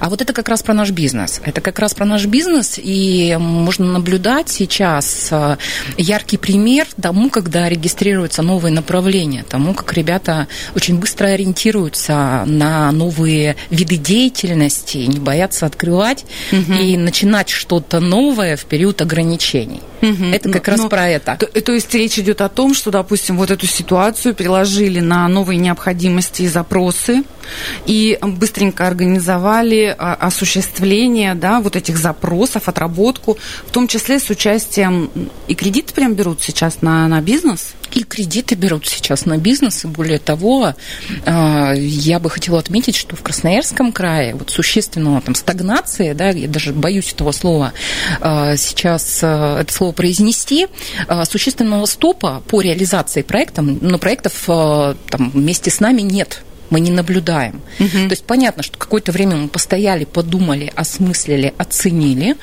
А 0.00 0.08
вот 0.08 0.20
это 0.22 0.32
как 0.32 0.48
раз 0.48 0.62
про 0.62 0.74
наш 0.74 0.90
бизнес. 0.90 1.40
Это 1.44 1.60
как 1.60 1.78
раз 1.78 1.94
про 1.94 2.04
наш 2.04 2.26
бизнес, 2.26 2.78
и 2.82 3.36
можно 3.38 3.86
наблюдать 3.86 4.48
сейчас 4.48 5.28
э, 5.30 5.56
яркий 5.96 6.36
пример 6.36 6.86
тому, 7.00 7.30
когда 7.30 7.68
регистрируются 7.68 8.42
новые 8.42 8.72
направления, 8.72 9.44
тому, 9.48 9.74
как 9.74 9.92
ребята 9.92 10.48
очень 10.74 10.98
быстро 10.98 11.28
ориентируются 11.28 12.44
на 12.46 12.90
новые 12.92 13.56
виды 13.70 13.96
деятельности, 13.96 14.98
не 14.98 15.18
боятся 15.18 15.66
открывать 15.66 16.24
угу. 16.50 16.72
и 16.72 16.96
начинать 16.96 17.48
что-то 17.48 18.00
новое 18.00 18.56
в 18.56 18.64
период 18.64 19.00
ограничений. 19.02 19.80
Угу. 20.02 20.24
Это 20.24 20.50
как 20.50 20.66
но, 20.66 20.72
раз 20.72 20.80
но, 20.80 20.88
про 20.88 21.08
это. 21.08 21.36
То, 21.36 21.46
то 21.46 21.72
есть 21.72 21.94
речь 21.94 22.18
идет 22.18 22.40
о 22.40 22.48
том, 22.48 22.74
что, 22.74 22.90
допустим, 22.90 23.36
вот 23.36 23.52
эту 23.52 23.66
ситуацию 23.66 24.34
приложили 24.34 24.98
на 24.98 25.28
новые 25.28 25.58
необходимости 25.58 26.42
и 26.42 26.48
запросы, 26.48 27.22
и 27.86 28.18
быстренько 28.20 28.86
организовали 28.86 29.94
а, 29.96 30.14
осуществление 30.14 31.34
да, 31.34 31.60
вот 31.60 31.76
этих 31.76 31.96
запросов, 31.98 32.68
отработку, 32.68 33.38
в 33.66 33.70
том 33.70 33.86
числе 33.86 34.18
с 34.18 34.28
участием 34.28 35.10
и 35.46 35.54
кредиты 35.54 35.94
прям 35.94 36.14
берут 36.14 36.42
сейчас 36.42 36.82
на, 36.82 37.06
на 37.06 37.20
бизнес? 37.20 37.74
И 37.92 38.04
кредиты 38.04 38.54
берут 38.54 38.86
сейчас 38.86 39.26
на 39.26 39.38
бизнес, 39.38 39.84
и 39.84 39.88
более 39.88 40.18
того, 40.18 40.74
а, 41.26 41.72
я 41.74 42.18
бы 42.18 42.30
хотела 42.30 42.58
отметить, 42.58 42.96
что 42.96 43.16
в 43.16 43.22
Красноярском 43.22 43.92
крае 43.92 44.34
вот 44.34 44.50
существенного 44.50 45.20
там 45.20 45.34
стагнации, 45.34 46.12
да, 46.12 46.30
я 46.30 46.48
даже 46.48 46.72
боюсь 46.72 47.12
этого 47.12 47.32
слова 47.32 47.72
а, 48.20 48.56
сейчас 48.56 49.18
это 49.22 49.66
слово 49.68 49.92
произнести, 49.92 50.68
существенного 51.24 51.86
стопа 51.86 52.42
по 52.46 52.60
реализации 52.60 53.22
проекта, 53.22 53.62
но 53.62 53.98
проектов 53.98 54.32
там 54.46 55.30
вместе 55.32 55.70
с 55.70 55.80
нами 55.80 56.02
нет 56.02 56.42
мы 56.72 56.80
не 56.80 56.90
наблюдаем. 56.90 57.60
Угу. 57.78 58.08
То 58.08 58.10
есть 58.10 58.24
понятно, 58.24 58.62
что 58.62 58.78
какое-то 58.78 59.12
время 59.12 59.36
мы 59.36 59.48
постояли, 59.48 60.04
подумали, 60.04 60.72
осмыслили, 60.74 61.52
оценили, 61.58 62.36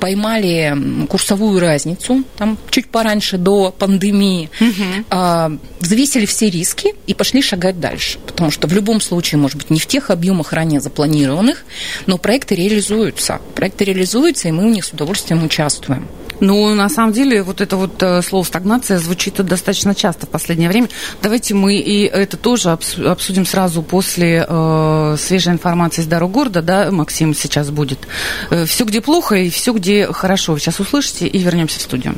поймали 0.00 1.06
курсовую 1.06 1.60
разницу, 1.60 2.24
там 2.38 2.56
чуть 2.70 2.88
пораньше 2.88 3.36
до 3.36 3.70
пандемии, 3.70 4.48
угу. 4.58 5.58
взвесили 5.80 6.24
все 6.24 6.48
риски 6.48 6.94
и 7.06 7.12
пошли 7.12 7.42
шагать 7.42 7.78
дальше. 7.78 8.18
Потому 8.26 8.50
что 8.50 8.66
в 8.66 8.72
любом 8.72 9.02
случае, 9.02 9.38
может 9.38 9.58
быть, 9.58 9.68
не 9.68 9.78
в 9.78 9.86
тех 9.86 10.08
объемах 10.08 10.54
ранее 10.54 10.80
запланированных, 10.80 11.64
но 12.06 12.16
проекты 12.16 12.54
реализуются. 12.54 13.40
Проекты 13.54 13.84
реализуются, 13.84 14.48
и 14.48 14.52
мы 14.52 14.62
в 14.62 14.70
них 14.70 14.86
с 14.86 14.92
удовольствием 14.92 15.44
участвуем. 15.44 16.08
Ну, 16.40 16.74
на 16.74 16.88
самом 16.88 17.12
деле, 17.12 17.42
вот 17.42 17.60
это 17.60 17.76
вот 17.76 18.02
э, 18.02 18.22
слово 18.22 18.44
стагнация 18.44 18.98
звучит 18.98 19.34
достаточно 19.44 19.94
часто 19.94 20.26
в 20.26 20.30
последнее 20.30 20.68
время. 20.68 20.88
Давайте 21.22 21.54
мы 21.54 21.76
и 21.76 22.04
это 22.04 22.36
тоже 22.36 22.70
обсудим 22.70 23.46
сразу 23.46 23.82
после 23.82 24.44
э, 24.46 25.16
свежей 25.18 25.52
информации 25.52 26.02
из 26.02 26.06
дорог 26.06 26.32
города, 26.32 26.62
да, 26.62 26.90
Максим 26.90 27.34
сейчас 27.34 27.70
будет. 27.70 28.06
Э, 28.50 28.64
все, 28.66 28.84
где 28.84 29.00
плохо, 29.00 29.36
и 29.36 29.50
все, 29.50 29.72
где 29.72 30.06
хорошо. 30.12 30.52
Вы 30.52 30.60
сейчас 30.60 30.80
услышите 30.80 31.26
и 31.26 31.38
вернемся 31.38 31.78
в 31.78 31.82
студию. 31.82 32.16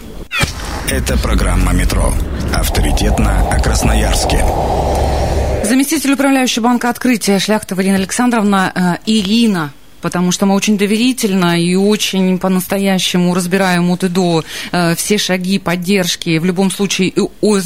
Это 0.90 1.18
программа 1.18 1.72
«Метро». 1.72 2.12
Авторитетно 2.54 3.50
о 3.50 3.60
Красноярске. 3.60 4.44
Заместитель 5.64 6.12
управляющего 6.12 6.64
банка 6.64 6.90
«Открытие» 6.90 7.40
Шляхтова 7.40 7.80
Ирина 7.80 7.96
Александровна. 7.96 8.72
Э, 8.74 9.02
Ирина, 9.04 9.72
потому 10.06 10.30
что 10.30 10.46
мы 10.46 10.54
очень 10.54 10.78
доверительно 10.78 11.60
и 11.60 11.74
очень 11.74 12.38
по-настоящему 12.38 13.34
разбираем 13.34 13.90
от 13.90 14.04
и 14.04 14.08
до 14.08 14.44
э, 14.70 14.94
все 14.94 15.18
шаги 15.18 15.58
поддержки. 15.58 16.38
В 16.38 16.44
любом 16.44 16.70
случае, 16.70 17.12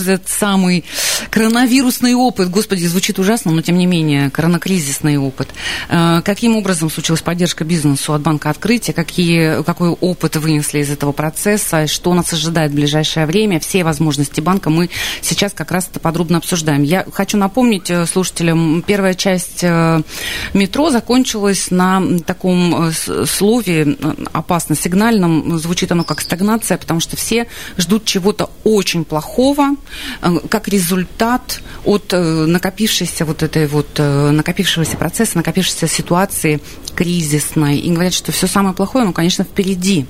этот 0.08 0.30
самый 0.30 0.86
коронавирусный 1.28 2.14
опыт, 2.14 2.48
господи, 2.48 2.86
звучит 2.86 3.18
ужасно, 3.18 3.52
но 3.52 3.60
тем 3.60 3.76
не 3.76 3.84
менее, 3.84 4.30
коронакризисный 4.30 5.18
опыт. 5.18 5.50
Э, 5.90 6.22
каким 6.24 6.56
образом 6.56 6.90
случилась 6.90 7.20
поддержка 7.20 7.64
бизнесу 7.64 8.14
от 8.14 8.22
банка 8.22 8.48
открытия? 8.48 8.94
Какие, 8.94 9.62
какой 9.62 9.90
опыт 9.90 10.36
вынесли 10.36 10.78
из 10.78 10.88
этого 10.88 11.12
процесса? 11.12 11.86
Что 11.88 12.14
нас 12.14 12.32
ожидает 12.32 12.72
в 12.72 12.74
ближайшее 12.74 13.26
время? 13.26 13.60
Все 13.60 13.84
возможности 13.84 14.40
банка 14.40 14.70
мы 14.70 14.88
сейчас 15.20 15.52
как 15.52 15.72
раз 15.72 15.88
это 15.90 16.00
подробно 16.00 16.38
обсуждаем. 16.38 16.84
Я 16.84 17.04
хочу 17.12 17.36
напомнить 17.36 17.90
э, 17.90 18.06
слушателям, 18.06 18.82
первая 18.86 19.12
часть 19.12 19.62
э, 19.62 20.00
метро 20.54 20.88
закончилась 20.88 21.70
на 21.70 22.00
таком 22.30 22.90
э, 22.90 22.92
слове 23.26 23.96
э, 23.98 24.14
опасно 24.32 24.76
сигнальном, 24.76 25.58
звучит 25.58 25.90
оно 25.90 26.04
как 26.04 26.20
стагнация, 26.20 26.78
потому 26.78 27.00
что 27.00 27.16
все 27.16 27.48
ждут 27.76 28.04
чего-то 28.04 28.50
очень 28.62 29.04
плохого, 29.04 29.70
э, 30.22 30.38
как 30.48 30.68
результат 30.68 31.60
от 31.84 32.12
накопившейся 32.12 33.24
вот 33.24 33.42
этой 33.42 33.66
вот, 33.66 33.98
накопившегося 33.98 34.96
процесса, 34.96 35.36
накопившейся 35.36 35.88
ситуации 35.88 36.60
кризисной. 36.94 37.78
И 37.78 37.90
говорят, 37.90 38.14
что 38.14 38.30
все 38.30 38.46
самое 38.46 38.76
плохое, 38.76 39.04
ну, 39.04 39.12
конечно, 39.12 39.44
впереди. 39.44 40.06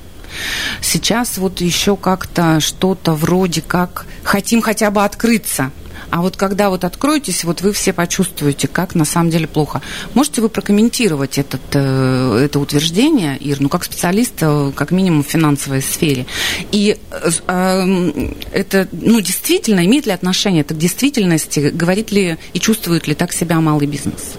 Сейчас 0.83 1.39
вот 1.39 1.63
еще 1.63 1.97
как-то 1.97 2.61
что-то 2.61 3.15
вроде 3.15 3.63
как 3.63 4.07
хотим 4.23 4.61
хотя 4.61 4.91
бы 4.91 5.05
открыться– 5.05 5.71
а 6.11 6.23
вот 6.23 6.37
когда 6.37 6.71
вот 6.71 6.85
откроетесь, 6.85 7.45
вот 7.45 7.63
вы 7.63 7.73
все 7.73 7.93
почувствуете, 7.93 8.69
как 8.69 8.95
на 8.95 9.05
самом 9.05 9.31
деле 9.31 9.47
плохо. 9.47 9.81
Можете 10.15 10.41
вы 10.41 10.49
прокомментировать 10.49 11.39
этот, 11.39 11.61
э, 11.73 12.45
это 12.45 12.59
утверждение, 12.59 13.37
Ир, 13.39 13.61
ну 13.61 13.69
как 13.69 13.85
специалист, 13.85 14.35
э, 14.41 14.73
как 14.75 14.91
минимум 14.91 15.23
в 15.23 15.29
финансовой 15.29 15.83
сфере? 15.83 16.27
И 16.73 16.99
э, 17.11 18.33
это, 18.53 18.89
ну 18.93 19.21
действительно, 19.21 19.85
имеет 19.87 20.07
ли 20.07 20.13
отношение 20.13 20.63
это 20.63 20.75
к 20.75 20.79
действительности? 20.79 21.71
Говорит 21.73 22.11
ли 22.11 22.39
и 22.53 22.61
чувствует 22.61 23.07
ли 23.07 23.15
так 23.15 23.33
себя 23.33 23.61
малый 23.61 23.87
бизнес? 23.87 24.35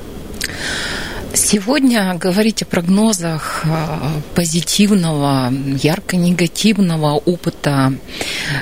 Сегодня 1.34 2.14
говорить 2.16 2.62
о 2.62 2.66
прогнозах 2.66 3.62
а, 3.66 4.12
позитивного, 4.36 5.54
ярко-негативного 5.82 7.14
опыта 7.14 7.94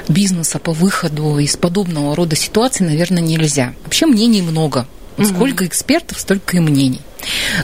бизнеса 0.08 0.60
по 0.60 0.72
выходу 0.72 1.40
из 1.40 1.58
подобного 1.58 2.16
рода 2.16 2.36
ситуаций, 2.36 2.86
наверное, 2.86 3.24
нельзя. 3.24 3.74
Вообще 3.84 4.06
мнений 4.06 4.42
много. 4.42 4.88
Сколько 5.22 5.66
экспертов, 5.66 6.20
столько 6.20 6.58
и 6.58 6.60
мнений. 6.60 7.02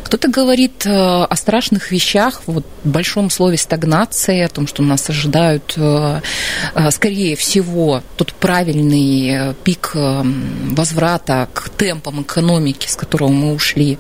Кто-то 0.04 0.28
говорит 0.28 0.86
э, 0.86 0.90
о 0.92 1.36
страшных 1.36 1.92
вещах, 1.92 2.42
вот 2.46 2.66
в 2.84 2.90
большом 2.90 3.30
слове 3.30 3.58
стагнации, 3.58 4.42
о 4.42 4.50
том, 4.50 4.68
что 4.68 4.84
нас 4.84 5.10
ожидают, 5.10 5.74
э, 5.78 6.22
э, 6.76 6.92
скорее 6.92 7.36
всего, 7.36 8.04
тот 8.18 8.34
правильный 8.34 9.56
пик 9.64 9.92
возврата 9.96 11.48
к 11.54 11.70
темпам 11.70 12.24
экономики, 12.24 12.88
с 12.88 12.96
которого 12.96 13.30
мы 13.30 13.54
ушли 13.54 13.98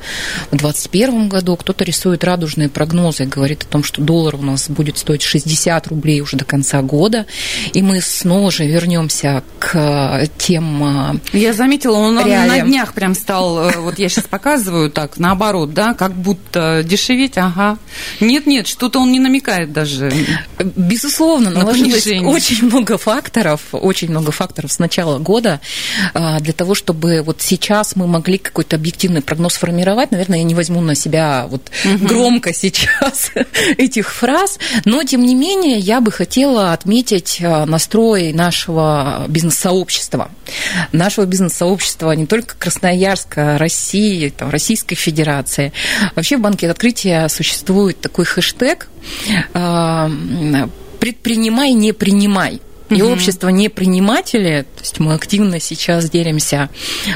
в 0.51 0.57
2021 0.57 1.29
году. 1.29 1.55
Кто-то 1.55 1.83
рисует 1.83 2.24
радужные 2.24 2.69
прогнозы, 2.69 3.25
говорит 3.25 3.63
о 3.63 3.67
том, 3.67 3.83
что 3.83 4.01
доллар 4.01 4.35
у 4.35 4.41
нас 4.41 4.69
будет 4.69 4.97
стоить 4.97 5.21
60 5.21 5.88
рублей 5.88 6.21
уже 6.21 6.38
до 6.38 6.45
конца 6.45 6.81
года, 6.81 7.25
и 7.74 7.81
мы 7.81 8.01
снова 8.01 8.51
же 8.51 8.65
вернемся 8.65 9.43
к 9.59 10.27
тем 10.38 11.21
Я 11.33 11.53
заметила, 11.53 11.97
он 11.97 12.19
реалиям. 12.19 12.47
на 12.47 12.71
днях 12.71 12.93
прям 12.93 13.15
стал, 13.15 13.71
вот 13.77 14.00
я 14.00 14.09
сейчас 14.09 14.25
показываю 14.25 14.91
так, 14.91 15.17
наоборот, 15.17 15.45
наоборот, 15.46 15.74
да, 15.74 15.94
как 15.94 16.14
будто 16.14 16.82
дешеветь, 16.84 17.38
ага. 17.38 17.78
Нет-нет, 18.20 18.68
что-то 18.68 19.00
он 19.00 19.12
не 19.12 19.20
намекает 19.20 19.72
даже. 19.72 20.12
Безусловно, 20.60 21.50
на 21.50 21.60
наложилось 21.60 22.08
очень 22.08 22.66
много 22.66 22.98
факторов, 22.98 23.62
очень 23.72 24.10
много 24.10 24.31
факторов 24.31 24.72
с 24.72 24.79
начала 24.79 25.20
года 25.20 25.60
а, 26.14 26.40
для 26.40 26.53
того, 26.53 26.74
чтобы 26.74 27.22
вот 27.22 27.42
сейчас 27.42 27.96
мы 27.96 28.08
могли 28.08 28.38
какой-то 28.38 28.75
объективный 28.75 29.22
прогноз 29.22 29.55
формировать. 29.55 30.12
Наверное, 30.12 30.40
я 30.40 30.44
не 30.44 30.55
возьму 30.55 30.81
на 30.81 30.96
себя 30.96 31.46
вот 31.48 31.70
угу. 31.86 32.08
громко 32.08 32.53
сейчас 32.53 33.31
этих 33.77 34.14
фраз, 34.14 34.58
но 34.86 35.03
тем 35.03 35.24
не 35.25 35.36
менее 35.36 35.77
я 35.77 36.01
бы 36.01 36.12
хотела 36.12 36.74
отметить 36.74 37.40
а, 37.44 37.66
настрой 37.66 38.34
нашего 38.34 39.25
бизнес-сообщества. 39.27 40.31
Нашего 40.92 41.25
бизнес-сообщества 41.25 42.12
не 42.12 42.25
только 42.25 42.55
Красноярска, 42.58 43.58
России, 43.58 44.29
там, 44.29 44.50
Российской 44.50 44.96
Федерации, 44.96 45.34
операции. 45.35 45.71
Вообще 46.15 46.37
в 46.37 46.41
банке 46.41 46.69
открытия 46.69 47.27
существует 47.27 48.00
такой 48.00 48.25
хэштег 48.25 48.87
а, 49.53 50.09
«предпринимай, 51.00 51.74
не 51.74 51.91
принимай». 51.91 52.61
И 52.89 53.01
угу. 53.01 53.13
общество 53.13 53.50
неприниматели, 53.50 54.65
то 54.75 54.81
есть 54.81 55.00
мы 55.00 55.13
активно 55.15 55.59
сейчас 55.59 56.09
делимся 56.09 56.69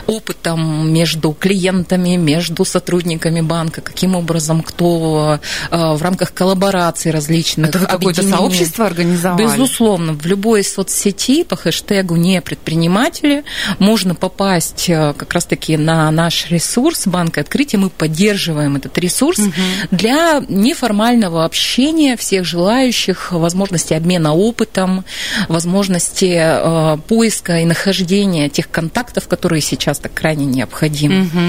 опытом 0.07 0.91
между 0.91 1.31
клиентами, 1.31 2.15
между 2.15 2.65
сотрудниками 2.65 3.41
банка, 3.41 3.81
каким 3.81 4.15
образом 4.15 4.63
кто 4.63 5.39
э, 5.69 5.77
в 5.93 6.01
рамках 6.01 6.33
коллабораций 6.33 7.11
различных. 7.11 7.69
Это 7.69 7.79
вы 7.79 7.85
какое-то 7.85 8.23
сообщество 8.23 8.87
организовали? 8.87 9.43
Безусловно. 9.43 10.13
В 10.13 10.25
любой 10.25 10.63
соцсети 10.63 11.43
по 11.43 11.55
хэштегу 11.55 12.15
«не 12.15 12.41
предприниматели» 12.41 13.43
можно 13.77 14.15
попасть 14.15 14.89
э, 14.89 15.13
как 15.15 15.31
раз-таки 15.33 15.77
на 15.77 16.09
наш 16.09 16.49
ресурс 16.49 17.05
банка 17.05 17.41
открытия. 17.41 17.77
Мы 17.77 17.91
поддерживаем 17.91 18.75
этот 18.75 18.97
ресурс 18.97 19.37
угу. 19.37 19.51
для 19.91 20.41
неформального 20.49 21.45
общения 21.45 22.17
всех 22.17 22.43
желающих, 22.43 23.31
возможности 23.31 23.93
обмена 23.93 24.33
опытом, 24.33 25.05
возможности 25.47 25.58
э, 25.65 26.97
поиска 27.07 27.59
и 27.59 27.65
нахождения 27.65 28.49
тех 28.49 28.69
контактов, 28.69 29.27
которые 29.27 29.61
сейчас 29.61 29.99
так 29.99 30.13
крайне 30.13 30.45
необходимы. 30.45 31.23
Угу. 31.23 31.39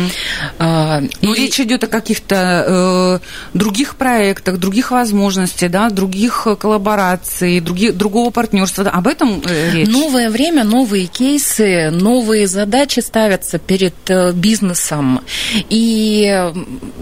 А, 0.59 1.03
Но 1.23 1.35
и... 1.35 1.41
речь 1.41 1.61
идет 1.61 1.85
о 1.85 1.87
каких-то 1.87 2.65
э, 2.67 3.19
других 3.55 3.97
проектах, 3.97 4.59
других 4.59 4.91
возможностях, 4.91 5.71
да, 5.71 5.91
других 5.91 6.47
коллабораций, 6.59 7.61
других, 7.61 7.97
другого 7.97 8.31
партнерства. 8.31 8.89
Об 8.89 9.07
этом 9.07 9.43
э, 9.47 9.71
речь? 9.73 9.89
Новое 9.89 10.31
время, 10.31 10.65
новые 10.65 11.07
кейсы, 11.07 11.91
новые 11.91 12.47
задачи 12.47 13.01
ставятся 13.01 13.59
перед 13.59 13.95
э, 14.09 14.33
бизнесом. 14.33 15.21
И 15.69 16.51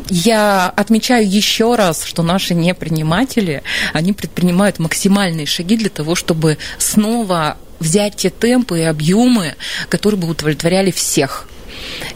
я 0.08 0.68
отмечаю 0.68 1.28
еще 1.28 1.74
раз, 1.76 2.04
что 2.04 2.22
наши 2.22 2.54
неприниматели, 2.54 3.62
они 3.92 4.12
предпринимают 4.12 4.78
максимальные 4.78 5.46
шаги 5.46 5.76
для 5.76 5.90
того, 5.90 6.14
чтобы 6.14 6.58
с 6.78 6.96
снова 6.98 7.56
взять 7.78 8.16
те 8.16 8.28
темпы 8.28 8.80
и 8.80 8.82
объемы, 8.82 9.54
которые 9.88 10.20
бы 10.20 10.28
удовлетворяли 10.28 10.90
всех. 10.90 11.48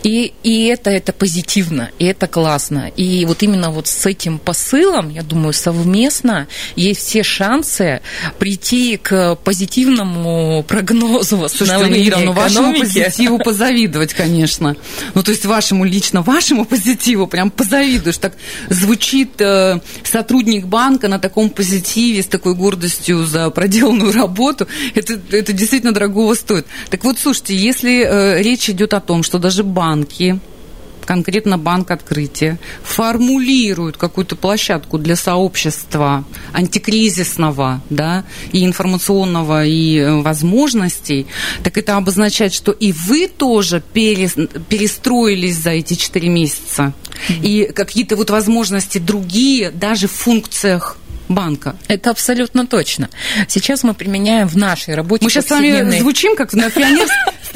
И, 0.03 0.33
и 0.43 0.67
это, 0.67 0.91
это 0.91 1.13
позитивно, 1.13 1.91
и 1.99 2.05
это 2.07 2.27
классно. 2.27 2.91
И 2.97 3.25
вот 3.25 3.43
именно 3.43 3.71
вот 3.71 3.87
с 3.87 4.07
этим 4.07 4.39
посылом, 4.39 5.11
я 5.11 5.23
думаю, 5.23 5.53
совместно 5.53 6.49
есть 6.77 7.01
все 7.01 7.23
шансы 7.23 8.01
прийти 8.39 8.97
к 8.97 9.37
позитивному 9.37 10.65
прогнозу 10.67 11.37
восстановления 11.37 12.13
Слушайте, 12.13 12.25
ну, 12.25 12.33
вашему 12.33 12.79
позитиву 12.79 13.39
позавидовать, 13.39 14.15
конечно. 14.15 14.77
Ну, 15.15 15.23
то 15.23 15.31
есть 15.31 15.45
вашему 15.45 15.85
лично, 15.85 16.23
вашему 16.23 16.65
позитиву 16.65 17.27
прям 17.27 17.51
позавидуешь. 17.51 18.19
Так 18.19 18.35
звучит 18.69 19.41
э, 19.41 19.81
сотрудник 20.05 20.67
банка 20.67 21.09
на 21.09 21.19
таком 21.19 21.51
позитиве, 21.51 22.23
с 22.23 22.27
такой 22.27 22.55
гордостью 22.55 23.27
за 23.27 23.51
проделанную 23.51 24.13
работу. 24.13 24.67
Это, 24.95 25.21
это 25.31 25.53
действительно 25.53 25.93
дорогого 25.93 26.35
стоит. 26.35 26.67
Так 26.91 27.05
вот, 27.05 27.19
слушайте, 27.19 27.57
если 27.57 28.05
э, 28.05 28.43
речь 28.43 28.69
идет 28.69 28.95
о 28.95 29.01
том, 29.01 29.23
что 29.23 29.39
даже 29.39 29.62
банки 29.63 30.41
конкретно 31.05 31.59
банк 31.59 31.91
открытия, 31.91 32.59
формулирует 32.83 33.97
какую-то 33.97 34.37
площадку 34.37 34.99
для 34.99 35.17
сообщества 35.17 36.25
антикризисного, 36.53 37.83
да, 37.91 38.25
и 38.53 38.65
информационного, 38.65 39.65
и 39.65 39.99
э, 39.99 40.21
возможностей, 40.21 41.27
так 41.63 41.77
это 41.79 41.97
обозначает, 41.97 42.53
что 42.53 42.73
и 42.73 42.93
вы 42.93 43.29
тоже 43.29 43.83
перестроились 43.93 45.57
за 45.57 45.71
эти 45.71 45.95
четыре 45.95 46.29
месяца. 46.29 46.93
И 47.29 47.71
какие-то 47.75 48.17
вот 48.17 48.31
возможности 48.31 48.99
другие, 48.99 49.71
даже 49.71 50.09
в 50.09 50.13
функциях 50.13 50.97
банка. 51.29 51.77
Это 51.89 52.11
абсолютно 52.11 52.67
точно. 52.67 53.09
Сейчас 53.49 53.83
мы 53.83 53.95
применяем 53.95 54.49
в 54.49 54.57
нашей 54.57 54.95
работе. 54.95 55.25
Мы 55.25 55.31
сейчас 55.31 55.47
с 55.47 55.51
вами 55.51 55.99
звучим 55.99 56.37
как 56.37 56.53
на 56.53 56.71
пионер... 56.71 57.09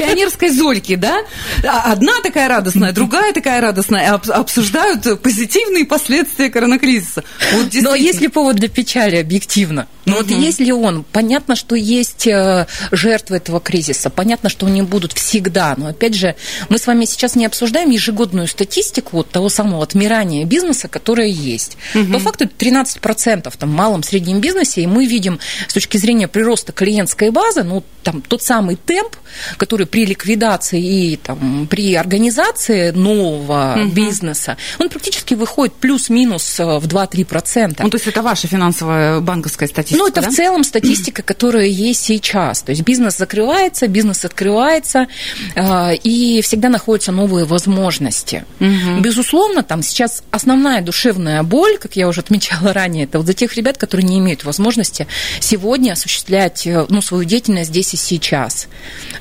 пионерской 0.07 0.49
зольке, 0.51 0.97
да? 0.97 1.19
А 1.65 1.93
одна 1.93 2.21
такая 2.23 2.49
радостная, 2.49 2.93
другая 2.93 3.33
такая 3.33 3.61
радостная, 3.61 4.13
обсуждают 4.13 5.21
позитивные 5.23 5.85
последствия 5.85 6.51
коронакризиса. 6.51 7.25
Вот 7.53 7.69
Но 7.75 7.95
есть 7.95 8.21
ли 8.21 8.29
повод 8.29 8.57
для 8.57 8.69
печали 8.69 9.17
объективно? 9.17 9.87
Но 10.07 10.19
угу. 10.19 10.23
вот 10.23 10.31
есть 10.31 10.61
ли 10.61 10.73
он? 10.73 11.05
Понятно, 11.05 11.57
что 11.57 11.75
есть 11.75 12.27
э, 12.29 12.67
жертвы 12.93 13.37
этого 13.37 13.61
кризиса, 13.61 14.09
понятно, 14.09 14.49
что 14.49 14.67
они 14.67 14.83
будут 14.83 15.13
всегда, 15.13 15.75
но 15.77 15.89
опять 15.89 16.15
же, 16.15 16.37
мы 16.69 16.79
с 16.79 16.87
вами 16.87 17.05
сейчас 17.05 17.35
не 17.35 17.45
обсуждаем 17.45 17.91
ежегодную 17.91 18.47
статистику 18.47 19.17
вот 19.17 19.31
того 19.31 19.49
самого 19.49 19.83
отмирания 19.83 20.45
бизнеса, 20.45 20.87
которое 20.87 21.29
есть. 21.29 21.77
Угу. 21.95 22.13
По 22.13 22.19
факту 22.21 22.45
13% 22.45 23.53
там, 23.59 23.71
в 23.71 23.73
малом 23.73 24.05
среднем 24.05 24.41
бизнесе, 24.41 24.83
и 24.83 24.87
мы 24.87 25.07
видим 25.07 25.41
с 25.67 25.75
точки 25.75 25.97
зрения 25.97 26.29
прироста 26.29 26.73
клиентской 26.73 27.31
базы, 27.31 27.65
ну, 27.65 27.83
там, 28.05 28.23
тот 28.23 28.43
самый 28.43 28.77
темп, 28.77 29.17
который 29.57 29.87
при 29.97 30.05
ликвидации 30.05 31.13
и 31.13 31.17
там, 31.17 31.67
при 31.71 31.95
организации 31.95 32.91
нового 32.91 33.79
угу. 33.81 33.89
бизнеса, 33.93 34.59
он 34.79 34.91
практически 34.91 35.33
выходит 35.33 35.73
плюс-минус 35.73 36.61
э, 36.61 36.65
в 36.79 36.87
2-3%. 36.87 37.77
Ну, 37.79 37.89
то 37.89 37.95
есть 37.95 38.07
это 38.07 38.21
ваша 38.21 38.47
финансовая 38.47 39.21
банковская 39.21 39.67
статистика, 39.67 39.99
Ну, 39.99 40.07
это 40.07 40.21
да? 40.21 40.29
в 40.29 40.35
целом 40.35 40.65
статистика, 40.65 41.23
которая 41.23 41.65
есть 41.65 42.05
сейчас. 42.05 42.61
То 42.61 42.73
есть 42.73 42.83
бизнес 42.83 43.17
закрывается, 43.17 43.89
бизнес 43.89 44.23
открывается, 44.27 45.07
э, 45.55 45.95
и 45.95 46.43
всегда 46.43 46.69
находятся 46.69 47.11
новые 47.11 47.47
возможности. 47.47 48.45
Угу. 48.61 49.01
Безусловно, 49.01 49.63
там 49.63 49.83
сейчас 49.83 50.23
основная 50.31 50.83
душевная 50.83 51.43
боль, 51.43 51.79
как 51.79 51.97
я 51.97 52.07
уже 52.07 52.21
отмечала 52.21 52.75
ранее, 52.75 53.05
это 53.05 53.17
вот 53.17 53.27
за 53.27 53.33
тех 53.33 53.57
ребят, 53.57 53.79
которые 53.79 54.07
не 54.07 54.19
имеют 54.19 54.45
возможности 54.45 55.07
сегодня 55.41 55.93
осуществлять 55.93 56.67
э, 56.67 56.85
ну, 56.91 57.01
свою 57.01 57.25
деятельность 57.25 57.71
здесь 57.71 57.95
и 57.95 57.97
сейчас. 57.97 58.69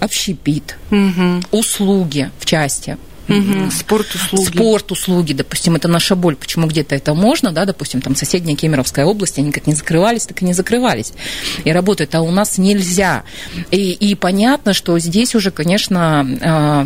Общепит, 0.02 0.55
угу. 0.92 1.42
услуги 1.52 2.30
в 2.40 2.46
части. 2.46 2.98
Угу. 3.28 3.72
Спорт-услуги. 3.72 4.46
Спорт-услуги, 4.46 5.34
допустим, 5.34 5.76
это 5.76 5.88
наша 5.88 6.16
боль. 6.16 6.36
Почему 6.36 6.68
где-то 6.68 6.96
это 6.96 7.14
можно, 7.14 7.52
да, 7.52 7.66
допустим, 7.66 8.02
там 8.02 8.16
соседняя 8.16 8.56
Кемеровская 8.56 9.06
область, 9.06 9.40
они 9.40 9.52
как 9.52 9.68
не 9.68 9.74
закрывались, 9.74 10.26
так 10.26 10.42
и 10.42 10.46
не 10.46 10.54
закрывались. 10.54 11.14
И 11.64 11.72
работают, 11.72 12.14
а 12.16 12.22
у 12.22 12.32
нас 12.32 12.58
нельзя. 12.58 13.24
И, 13.72 13.92
и 13.92 14.16
понятно, 14.16 14.74
что 14.74 14.98
здесь 15.00 15.34
уже, 15.34 15.52
конечно, 15.52 16.28
а, 16.42 16.86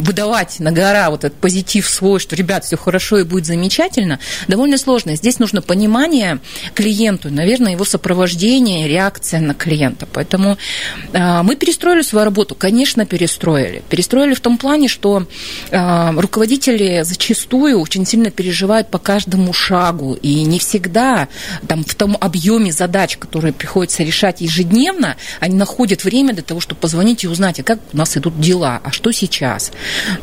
выдавать 0.00 0.58
на 0.60 0.72
гора 0.72 1.10
вот 1.10 1.24
этот 1.24 1.38
позитив 1.38 1.88
свой, 1.88 2.18
что, 2.18 2.34
ребят, 2.34 2.64
все 2.64 2.76
хорошо 2.76 3.18
и 3.18 3.24
будет 3.24 3.46
замечательно, 3.46 4.18
довольно 4.48 4.78
сложно. 4.78 5.16
Здесь 5.16 5.38
нужно 5.38 5.60
понимание 5.60 6.40
клиенту, 6.74 7.30
наверное, 7.30 7.72
его 7.72 7.84
сопровождение, 7.84 8.88
реакция 8.88 9.40
на 9.40 9.54
клиента. 9.54 10.08
Поэтому 10.10 10.56
а, 11.12 11.42
мы 11.42 11.56
перестроили 11.56 12.02
свою 12.02 12.24
работу, 12.24 12.54
конечно, 12.54 13.04
перестроили. 13.04 13.82
Перестроили 13.90 14.34
в 14.34 14.40
том 14.40 14.56
плане, 14.56 14.88
что 14.88 15.26
руководители 15.74 17.02
зачастую 17.02 17.80
очень 17.80 18.06
сильно 18.06 18.30
переживают 18.30 18.88
по 18.90 18.98
каждому 18.98 19.52
шагу, 19.52 20.14
и 20.14 20.42
не 20.44 20.58
всегда 20.58 21.28
там, 21.66 21.84
в 21.84 21.94
том 21.94 22.16
объеме 22.20 22.70
задач, 22.70 23.16
которые 23.16 23.52
приходится 23.52 24.04
решать 24.04 24.40
ежедневно, 24.40 25.16
они 25.40 25.56
находят 25.56 26.04
время 26.04 26.32
для 26.32 26.42
того, 26.42 26.60
чтобы 26.60 26.80
позвонить 26.80 27.24
и 27.24 27.28
узнать, 27.28 27.58
а 27.60 27.62
как 27.64 27.80
у 27.92 27.96
нас 27.96 28.16
идут 28.16 28.40
дела, 28.40 28.80
а 28.84 28.92
что 28.92 29.10
сейчас. 29.10 29.72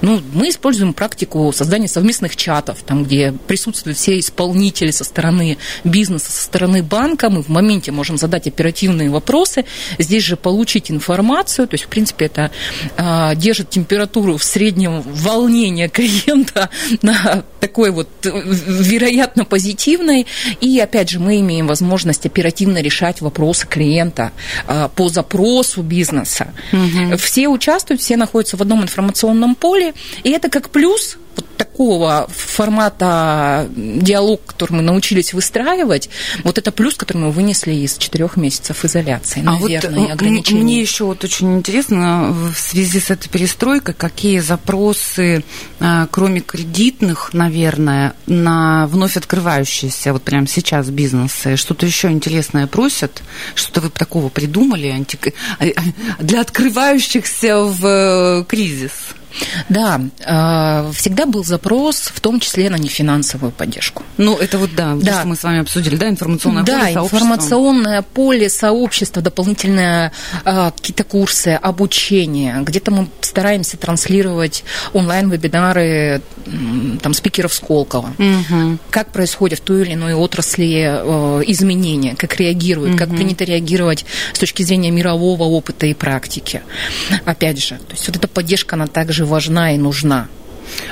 Ну, 0.01 0.21
мы 0.33 0.49
используем 0.49 0.93
практику 0.93 1.51
создания 1.53 1.89
совместных 1.89 2.35
чатов, 2.37 2.79
там, 2.85 3.03
где 3.03 3.33
присутствуют 3.47 3.97
все 3.97 4.19
исполнители 4.19 4.91
со 4.91 5.03
стороны 5.03 5.57
бизнеса, 5.83 6.31
со 6.31 6.43
стороны 6.43 6.81
банка, 6.81 7.29
мы 7.29 7.43
в 7.43 7.49
моменте 7.49 7.91
можем 7.91 8.17
задать 8.17 8.47
оперативные 8.47 9.09
вопросы, 9.09 9.65
здесь 9.97 10.23
же 10.23 10.37
получить 10.37 10.91
информацию, 10.91 11.67
то 11.67 11.73
есть, 11.73 11.85
в 11.85 11.89
принципе, 11.89 12.25
это 12.25 12.51
э, 12.95 13.35
держит 13.35 13.69
температуру 13.69 14.37
в 14.37 14.43
среднем 14.43 15.01
вал 15.01 15.40
волнение 15.41 15.89
клиента 15.89 16.69
на 17.01 17.43
такой 17.59 17.91
вот 17.91 18.07
вероятно 18.23 19.45
позитивной. 19.45 20.27
И 20.61 20.79
опять 20.79 21.09
же, 21.09 21.19
мы 21.19 21.39
имеем 21.39 21.67
возможность 21.67 22.25
оперативно 22.25 22.81
решать 22.81 23.21
вопросы 23.21 23.67
клиента 23.67 24.31
э, 24.67 24.89
по 24.95 25.09
запросу 25.09 25.81
бизнеса. 25.81 26.53
Угу. 26.71 27.17
Все 27.17 27.47
участвуют, 27.47 28.01
все 28.01 28.17
находятся 28.17 28.57
в 28.57 28.61
одном 28.61 28.83
информационном 28.83 29.55
поле, 29.55 29.93
и 30.23 30.29
это 30.31 30.49
как 30.49 30.69
плюс 30.69 31.17
вот 31.35 31.45
такого 31.57 32.27
формата 32.29 33.67
диалог, 33.75 34.41
который 34.45 34.73
мы 34.73 34.81
научились 34.81 35.33
выстраивать, 35.33 36.09
вот 36.43 36.57
это 36.57 36.71
плюс, 36.71 36.95
который 36.95 37.17
мы 37.17 37.31
вынесли 37.31 37.73
из 37.73 37.97
четырех 37.97 38.37
месяцев 38.37 38.83
изоляции, 38.85 39.41
наверное, 39.41 39.79
а 39.79 39.99
вот 40.01 40.11
ограничений. 40.11 40.61
Мне 40.61 40.81
еще 40.81 41.05
вот 41.05 41.23
очень 41.23 41.57
интересно 41.57 42.29
в 42.31 42.55
связи 42.57 42.99
с 42.99 43.09
этой 43.09 43.29
перестройкой, 43.29 43.95
какие 43.95 44.39
запросы, 44.39 45.43
а, 45.79 46.07
кроме 46.11 46.41
кредитных, 46.41 47.33
наверное, 47.33 48.13
на 48.27 48.87
вновь 48.87 49.17
открывающиеся 49.17 50.13
вот 50.13 50.23
прямо 50.23 50.47
сейчас 50.47 50.89
бизнесы, 50.89 51.55
что-то 51.55 51.85
еще 51.85 52.09
интересное 52.09 52.67
просят, 52.67 53.23
что-то 53.55 53.81
вы 53.81 53.89
такого 53.89 54.29
придумали 54.29 54.87
антик... 54.87 55.33
А, 55.59 55.65
для 56.19 56.41
открывающихся 56.41 57.61
в 57.61 57.85
э, 57.85 58.45
кризис? 58.47 58.91
Да, 59.69 60.01
а, 60.25 60.91
всегда 60.93 61.25
был 61.25 61.43
запрос, 61.43 62.11
в 62.13 62.19
том 62.19 62.39
числе 62.39 62.69
на 62.69 62.75
нефинансовую 62.75 63.51
поддержку. 63.51 64.03
Ну, 64.17 64.37
это 64.37 64.57
вот, 64.57 64.73
да, 64.75 64.95
да. 64.95 65.19
что 65.19 65.27
мы 65.27 65.35
с 65.35 65.43
вами 65.43 65.59
обсудили, 65.59 65.95
да, 65.95 66.09
информационное 66.09 66.63
да, 66.63 66.79
поле, 66.79 66.93
сообщество. 66.93 67.17
информационное 67.17 68.01
поле, 68.01 68.49
сообщество, 68.49 69.21
дополнительные 69.21 70.11
а, 70.45 70.71
какие-то 70.71 71.03
курсы, 71.03 71.59
обучение. 71.61 72.61
Где-то 72.61 72.91
мы 72.91 73.07
стараемся 73.21 73.77
транслировать 73.77 74.63
онлайн-вебинары 74.93 76.21
там, 77.01 77.13
спикеров 77.13 77.53
Сколково. 77.53 78.13
Угу. 78.17 78.77
Как 78.89 79.11
происходит 79.11 79.59
в 79.59 79.61
той 79.61 79.83
или 79.83 79.93
иной 79.93 80.13
отрасли 80.13 80.87
э, 80.87 81.43
изменения, 81.47 82.15
как 82.15 82.35
реагируют, 82.37 82.91
угу. 82.91 82.97
как 82.97 83.09
принято 83.09 83.43
реагировать 83.43 84.05
с 84.33 84.39
точки 84.39 84.63
зрения 84.63 84.91
мирового 84.91 85.43
опыта 85.43 85.85
и 85.85 85.93
практики. 85.93 86.61
Опять 87.25 87.63
же, 87.63 87.75
то 87.75 87.93
есть 87.93 88.07
вот 88.07 88.17
эта 88.17 88.27
поддержка, 88.27 88.75
она 88.75 88.87
также 88.87 89.20
также 89.21 89.25
важна 89.25 89.75
и 89.75 89.77
нужна. 89.77 90.27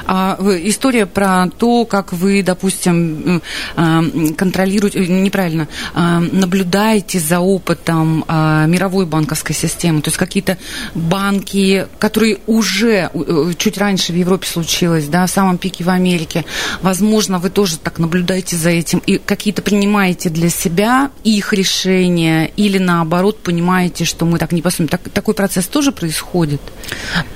А 0.06 0.38
история 0.64 1.06
про 1.06 1.48
то, 1.58 1.86
как 1.86 2.14
вы, 2.14 2.44
допустим, 2.44 3.42
а, 3.76 4.04
контролируете, 4.38 5.00
э, 5.00 5.08
неправильно, 5.08 5.68
а, 5.94 6.20
наблюдаете 6.20 7.20
за 7.20 7.40
опытом 7.40 8.26
а, 8.28 8.66
мировой 8.66 9.06
банковской 9.06 9.56
системы, 9.56 10.02
то 10.02 10.10
есть 10.10 10.18
какие-то 10.18 10.58
банки, 10.96 11.88
которые 12.00 12.40
уже 12.48 13.10
э, 13.14 13.54
чуть 13.58 13.78
раньше 13.78 14.14
в 14.14 14.16
Европе 14.16 14.48
случилось, 14.48 15.06
да, 15.06 15.26
в 15.26 15.30
самом 15.30 15.58
пике 15.58 15.84
в 15.84 15.90
Америке, 15.90 16.46
возможно, 16.82 17.40
вы 17.40 17.50
тоже 17.50 17.78
так 17.78 18.00
наблюдаете 18.00 18.56
за 18.56 18.70
этим 18.70 19.00
и 19.06 19.18
какие-то 19.18 19.62
принимаете 19.62 20.30
для 20.30 20.50
себя 20.50 21.12
их 21.24 21.54
решения 21.54 22.52
или 22.56 22.78
наоборот 22.78 23.40
понимаете, 23.44 24.06
что 24.06 24.26
мы 24.26 24.38
так 24.38 24.52
не 24.52 24.62
посмотрим. 24.62 24.90
Так, 24.90 25.10
такой 25.14 25.34
процесс 25.34 25.68
тоже 25.68 25.92
происходит? 25.92 26.62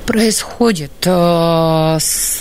Происходит. 0.05 0.91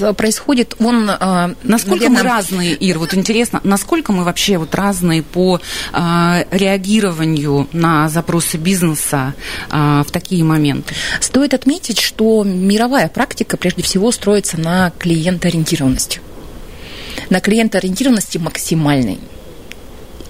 Э, 0.01 0.13
происходит, 0.13 0.75
он... 0.79 1.11
А, 1.11 1.55
насколько 1.63 2.09
наверное... 2.09 2.23
мы 2.23 2.29
разные, 2.29 2.75
Ир, 2.75 2.99
вот 2.99 3.15
интересно, 3.15 3.61
насколько 3.65 4.13
мы 4.13 4.25
вообще 4.25 4.59
вот 4.59 4.75
разные 4.75 5.23
по 5.23 5.61
а, 5.93 6.45
реагированию 6.51 7.69
на 7.73 8.09
запросы 8.09 8.57
бизнеса 8.57 9.35
а, 9.71 10.05
в 10.05 10.11
такие 10.11 10.45
моменты? 10.45 10.95
Стоит 11.21 11.55
отметить, 11.55 11.99
что 11.99 12.45
мировая 12.45 13.09
практика 13.09 13.57
прежде 13.57 13.83
всего 13.83 14.13
строится 14.13 14.59
на 14.59 14.93
клиентоориентированности 14.99 16.21
на 17.31 17.41
клиентоориентированности 17.41 18.39
максимальной. 18.39 19.19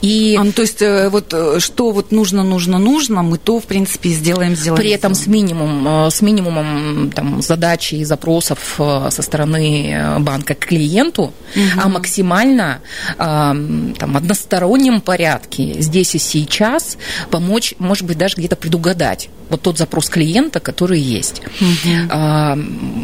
И... 0.03 0.37
А, 0.39 0.43
ну, 0.43 0.53
то 0.53 0.63
есть 0.63 0.83
э, 0.83 1.09
вот 1.09 1.33
э, 1.33 1.61
что 1.61 1.93
вот 1.93 2.11
нужно, 2.11 2.43
нужно, 2.43 2.79
нужно, 2.79 3.23
мы 3.23 3.39
то, 3.39 3.61
в 3.61 3.65
принципе, 3.65 4.11
сделаем, 4.11 4.57
сделаем. 4.57 4.83
При 4.83 4.91
этом 4.91 5.15
с 5.15 5.29
минимумом, 5.29 6.07
э, 6.07 6.11
с 6.11 6.21
минимумом 6.23 7.13
там, 7.15 7.41
задач 7.41 7.93
и 7.93 8.03
запросов 8.05 8.59
со 8.77 9.23
стороны 9.23 10.17
банка 10.19 10.55
к 10.55 10.67
клиенту, 10.67 11.23
угу. 11.23 11.63
а 11.81 11.89
максимально 11.89 12.81
там, 13.17 14.17
одностороннем 14.17 15.01
порядке 15.01 15.81
здесь 15.81 16.17
и 16.17 16.19
сейчас 16.19 16.99
помочь, 17.31 17.75
может 17.79 18.05
быть, 18.05 18.19
даже 18.19 18.37
где-то 18.37 18.57
предугадать 18.57 19.29
вот 19.53 19.61
тот 19.61 19.77
запрос 19.77 20.09
клиента, 20.09 20.61
который 20.61 20.99
есть. 20.99 21.43
Угу. 21.61 22.09
А, 22.09 22.59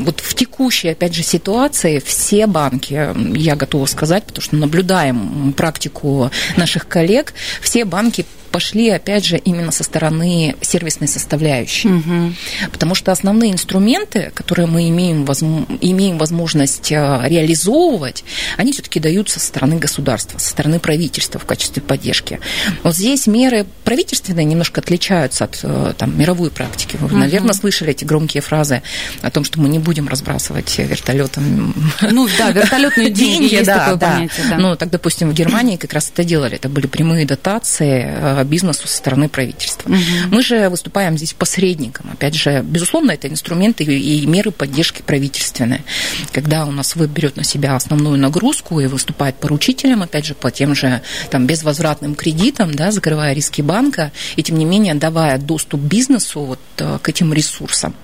вот 0.04 0.20
в 0.20 0.34
текущей, 0.34 0.88
опять 0.88 1.14
же, 1.14 1.22
ситуации 1.22 2.02
все 2.04 2.46
банки, 2.46 3.14
я 3.37 3.54
готова 3.54 3.84
сказать, 3.84 4.24
потому 4.24 4.42
что 4.42 4.56
наблюдаем 4.56 5.52
практику 5.52 6.30
наших 6.56 6.88
коллег, 6.88 7.35
все 7.61 7.85
банки 7.85 8.27
пошли, 8.48 8.90
опять 8.90 9.24
же, 9.24 9.37
именно 9.38 9.72
со 9.72 9.84
стороны 9.84 10.56
сервисной 10.61 11.08
составляющей. 11.08 11.88
Угу. 11.88 12.34
Потому 12.72 12.94
что 12.94 13.12
основные 13.12 13.52
инструменты, 13.52 14.32
которые 14.34 14.66
мы 14.66 14.88
имеем, 14.88 15.24
возможно, 15.24 15.66
имеем 15.80 16.18
возможность 16.18 16.90
э, 16.92 17.20
реализовывать, 17.24 18.24
они 18.56 18.72
все-таки 18.72 19.00
даются 19.00 19.40
со 19.40 19.46
стороны 19.46 19.76
государства, 19.76 20.38
со 20.38 20.50
стороны 20.50 20.78
правительства 20.78 21.38
в 21.38 21.44
качестве 21.44 21.82
поддержки. 21.82 22.40
Вот 22.82 22.94
здесь 22.94 23.26
меры 23.26 23.66
правительственные 23.84 24.44
немножко 24.44 24.80
отличаются 24.80 25.44
от 25.44 25.61
э, 25.62 25.92
там, 25.96 26.18
мировой 26.18 26.50
практики. 26.50 26.96
Вы, 27.00 27.06
угу. 27.06 27.16
наверное, 27.16 27.54
слышали 27.54 27.90
эти 27.90 28.04
громкие 28.04 28.42
фразы 28.42 28.82
о 29.22 29.30
том, 29.30 29.44
что 29.44 29.61
мы 29.61 29.68
не 29.68 29.78
будем 29.78 30.08
разбрасывать 30.08 30.76
вертолетом. 30.78 31.74
Ну 32.00 32.28
да, 32.38 32.50
вертолетные 32.50 33.11
деньги, 33.11 33.62
такое 33.64 33.96
понятие. 33.96 34.56
Ну, 34.58 34.76
так, 34.76 34.90
допустим, 34.90 35.30
в 35.30 35.34
Германии 35.34 35.76
как 35.76 35.92
раз 35.92 36.11
это 36.12 36.24
делали. 36.24 36.56
Это 36.56 36.68
были 36.68 36.87
прямые 36.87 37.26
дотации 37.26 38.38
э, 38.40 38.44
бизнесу 38.44 38.87
со 38.87 38.96
стороны 38.96 39.29
правительства. 39.29 39.90
Угу. 39.90 39.98
Мы 40.31 40.42
же 40.42 40.68
выступаем 40.68 41.16
здесь 41.16 41.33
посредником. 41.33 42.11
Опять 42.12 42.35
же, 42.35 42.62
безусловно, 42.62 43.12
это 43.12 43.29
инструменты 43.29 43.85
и 43.85 44.27
меры 44.27 44.51
поддержки 44.51 45.03
правительственные. 45.03 45.85
Когда 46.33 46.66
у 46.66 46.70
нас 46.70 46.96
вы 46.96 47.07
берет 47.07 47.37
на 47.37 47.44
себя 47.44 47.77
основную 47.77 48.18
нагрузку 48.18 48.81
и 48.81 48.87
выступает 48.87 49.37
поручителем, 49.37 50.03
опять 50.03 50.27
же, 50.27 50.35
по 50.35 50.51
тем 50.51 50.74
же 50.74 51.03
там, 51.31 51.46
безвозвратным 51.46 52.14
кредитам, 52.14 52.74
да, 52.74 52.90
закрывая 52.90 53.33
риски 53.33 53.62
банка, 53.62 54.12
и 54.37 54.42
тем 54.42 54.59
не 54.59 54.64
менее 54.64 54.94
давая 54.94 55.38
доступ 55.38 55.81
бизнесу 55.81 56.40
вот, 56.40 56.61
э, 56.79 56.98
к 57.03 57.09
этим 57.09 57.33
ресурсам 57.33 57.94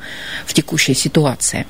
в 0.47 0.55
текущей 0.55 0.94
ситуации. 0.94 1.66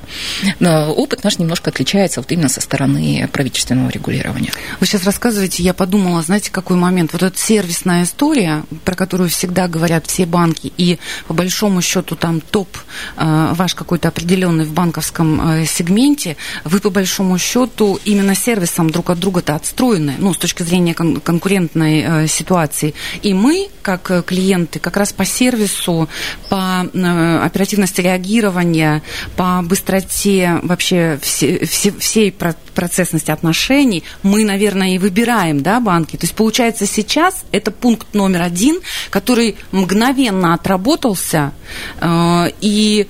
Но 0.60 0.92
опыт 0.92 1.24
наш 1.24 1.38
немножко 1.38 1.70
отличается 1.70 2.20
вот 2.20 2.30
именно 2.32 2.48
со 2.48 2.60
стороны 2.60 3.28
правительственного 3.32 3.90
регулирования. 3.90 4.52
Вы 4.80 4.86
сейчас 4.86 5.04
рассказываете, 5.04 5.62
я 5.62 5.74
подумала, 5.74 6.22
знаете, 6.22 6.50
какой 6.50 6.76
момент? 6.76 7.12
Вот 7.12 7.22
эта 7.22 7.38
сервисная 7.38 8.04
история, 8.04 8.53
про 8.84 8.94
которую 8.94 9.28
всегда 9.28 9.68
говорят 9.68 10.06
все 10.06 10.26
банки, 10.26 10.72
и 10.76 10.98
по 11.26 11.34
большому 11.34 11.82
счету 11.82 12.16
там 12.16 12.40
топ 12.40 12.68
э, 13.16 13.52
ваш 13.52 13.74
какой-то 13.74 14.08
определенный 14.08 14.64
в 14.64 14.72
банковском 14.72 15.40
э, 15.40 15.66
сегменте, 15.66 16.36
вы 16.64 16.80
по 16.80 16.90
большому 16.90 17.38
счету 17.38 17.98
именно 18.04 18.34
сервисом 18.34 18.90
друг 18.90 19.10
от 19.10 19.18
друга-то 19.18 19.54
отстроены, 19.54 20.14
ну, 20.18 20.32
с 20.32 20.38
точки 20.38 20.62
зрения 20.62 20.94
кон- 20.94 21.20
конкурентной 21.20 22.04
э, 22.06 22.26
ситуации. 22.26 22.94
И 23.22 23.34
мы, 23.34 23.68
как 23.82 24.24
клиенты, 24.26 24.78
как 24.78 24.96
раз 24.96 25.12
по 25.12 25.24
сервису, 25.24 26.08
по 26.48 26.80
оперативности 26.80 28.00
реагирования, 28.00 29.02
по 29.36 29.62
быстроте 29.62 30.60
вообще 30.62 31.18
все, 31.22 31.64
все, 31.66 31.92
всей 31.92 32.32
процессности 32.32 33.30
отношений, 33.30 34.04
мы, 34.22 34.44
наверное, 34.44 34.94
и 34.94 34.98
выбираем, 34.98 35.62
да, 35.62 35.80
банки. 35.80 36.16
То 36.16 36.24
есть, 36.24 36.34
получается, 36.34 36.86
сейчас 36.86 37.44
это 37.52 37.70
пункт 37.70 38.14
номер 38.14 38.42
один, 38.44 38.80
который 39.10 39.56
мгновенно 39.72 40.54
отработался, 40.54 41.52
э, 42.00 42.50
и 42.60 43.08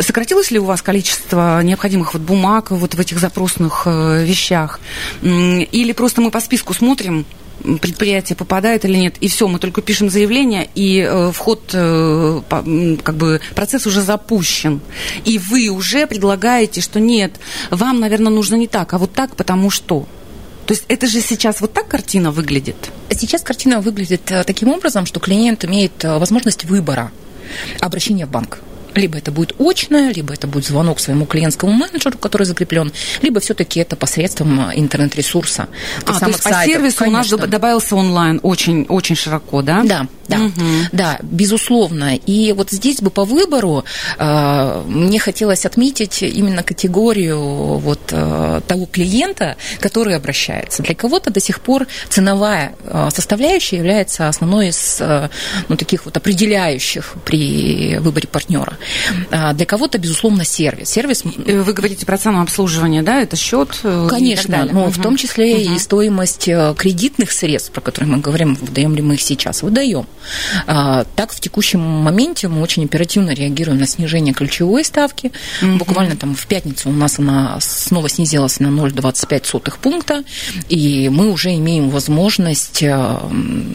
Сократилось 0.00 0.50
ли 0.50 0.58
у 0.58 0.64
вас 0.64 0.82
количество 0.82 1.62
необходимых 1.62 2.14
вот 2.14 2.22
бумаг 2.22 2.72
вот 2.72 2.96
в 2.96 3.00
этих 3.00 3.20
запросных 3.20 3.84
э, 3.86 4.24
вещах? 4.24 4.80
Или 5.22 5.92
просто 5.92 6.20
мы 6.20 6.32
по 6.32 6.40
списку 6.40 6.74
смотрим, 6.74 7.24
предприятие 7.80 8.36
попадает 8.36 8.84
или 8.84 8.96
нет, 8.96 9.16
и 9.20 9.28
все, 9.28 9.48
мы 9.48 9.58
только 9.58 9.82
пишем 9.82 10.10
заявление, 10.10 10.68
и 10.74 11.00
э, 11.00 11.30
вход, 11.32 11.70
э, 11.72 12.42
как 12.48 13.14
бы 13.16 13.40
процесс 13.54 13.86
уже 13.86 14.02
запущен. 14.02 14.80
И 15.24 15.38
вы 15.38 15.68
уже 15.68 16.06
предлагаете, 16.06 16.80
что 16.80 17.00
нет, 17.00 17.32
вам, 17.70 18.00
наверное, 18.00 18.32
нужно 18.32 18.56
не 18.56 18.66
так, 18.66 18.92
а 18.92 18.98
вот 18.98 19.12
так, 19.12 19.36
потому 19.36 19.70
что. 19.70 20.06
То 20.66 20.74
есть 20.74 20.84
это 20.88 21.06
же 21.06 21.20
сейчас 21.20 21.60
вот 21.60 21.72
так 21.72 21.88
картина 21.88 22.30
выглядит? 22.30 22.76
Сейчас 23.10 23.42
картина 23.42 23.80
выглядит 23.80 24.30
э, 24.32 24.42
таким 24.44 24.68
образом, 24.68 25.06
что 25.06 25.20
клиент 25.20 25.64
имеет 25.64 26.04
э, 26.04 26.18
возможность 26.18 26.64
выбора 26.64 27.12
обращения 27.80 28.26
в 28.26 28.30
банк. 28.30 28.58
Либо 28.94 29.18
это 29.18 29.30
будет 29.30 29.54
очное, 29.60 30.12
либо 30.12 30.32
это 30.32 30.46
будет 30.46 30.64
звонок 30.64 31.00
своему 31.00 31.26
клиентскому 31.26 31.70
менеджеру, 31.72 32.18
который 32.18 32.44
закреплен, 32.44 32.92
либо 33.22 33.40
все-таки 33.40 33.78
это 33.78 33.94
посредством 33.94 34.72
интернет-ресурса. 34.74 35.68
А, 36.06 36.18
то 36.18 36.26
есть 36.28 36.42
по 36.42 36.50
сервису 36.64 36.98
Конечно. 36.98 37.36
у 37.36 37.40
нас 37.40 37.50
добавился 37.50 37.94
онлайн 37.94 38.40
очень, 38.42 38.86
очень 38.88 39.14
широко, 39.14 39.60
да? 39.62 39.82
Да, 39.84 40.08
да, 40.28 40.38
угу. 40.38 40.64
да, 40.92 41.18
безусловно. 41.22 42.16
И 42.16 42.52
вот 42.52 42.70
здесь 42.70 43.00
бы 43.00 43.10
по 43.10 43.24
выбору 43.24 43.84
э, 44.18 44.82
мне 44.86 45.18
хотелось 45.18 45.66
отметить 45.66 46.22
именно 46.22 46.62
категорию 46.62 47.38
вот 47.78 48.00
э, 48.10 48.60
того 48.66 48.86
клиента, 48.86 49.56
который 49.80 50.16
обращается. 50.16 50.82
Для 50.82 50.94
кого-то 50.94 51.30
до 51.30 51.40
сих 51.40 51.60
пор 51.60 51.86
ценовая 52.08 52.74
э, 52.84 53.08
составляющая 53.14 53.76
является 53.76 54.28
основной 54.28 54.68
из 54.68 54.98
э, 55.00 55.28
ну, 55.68 55.76
таких 55.76 56.04
вот 56.04 56.16
определяющих 56.16 57.14
при 57.24 57.98
выборе 57.98 58.28
партнера. 58.28 58.76
А, 59.30 59.52
для 59.52 59.66
кого-то, 59.66 59.98
безусловно, 59.98 60.44
сервис. 60.44 60.90
Сервис... 60.90 61.22
Вы 61.24 61.72
говорите 61.72 62.06
про 62.06 62.18
самообслуживание, 62.18 63.02
да? 63.02 63.20
Это 63.20 63.36
счет? 63.36 63.80
Э, 63.82 64.06
Конечно, 64.08 64.64
но 64.70 64.84
угу. 64.84 64.90
в 64.90 65.02
том 65.02 65.16
числе 65.16 65.54
угу. 65.54 65.74
и 65.74 65.78
стоимость 65.78 66.48
э, 66.48 66.74
кредитных 66.76 67.32
средств, 67.32 67.72
про 67.72 67.80
которые 67.80 68.10
мы 68.10 68.18
говорим, 68.18 68.56
выдаем 68.60 68.94
ли 68.94 69.02
мы 69.02 69.14
их 69.14 69.20
сейчас, 69.20 69.62
выдаем. 69.62 70.06
А, 70.66 71.04
так, 71.16 71.32
в 71.32 71.40
текущем 71.40 71.80
моменте 71.80 72.48
мы 72.48 72.62
очень 72.62 72.84
оперативно 72.84 73.30
реагируем 73.30 73.78
на 73.78 73.86
снижение 73.86 74.34
ключевой 74.34 74.84
ставки. 74.84 75.32
Угу. 75.62 75.76
Буквально 75.78 76.16
там 76.16 76.34
в 76.34 76.46
пятницу 76.46 76.90
у 76.90 76.92
нас 76.92 77.18
она 77.18 77.58
снова 77.60 78.08
снизилась 78.08 78.60
на 78.60 78.68
0,25 78.68 79.74
пункта, 79.80 80.22
и 80.68 81.08
мы 81.08 81.30
уже 81.30 81.54
имеем 81.54 81.90
возможность 81.90 82.82
э, 82.82 83.18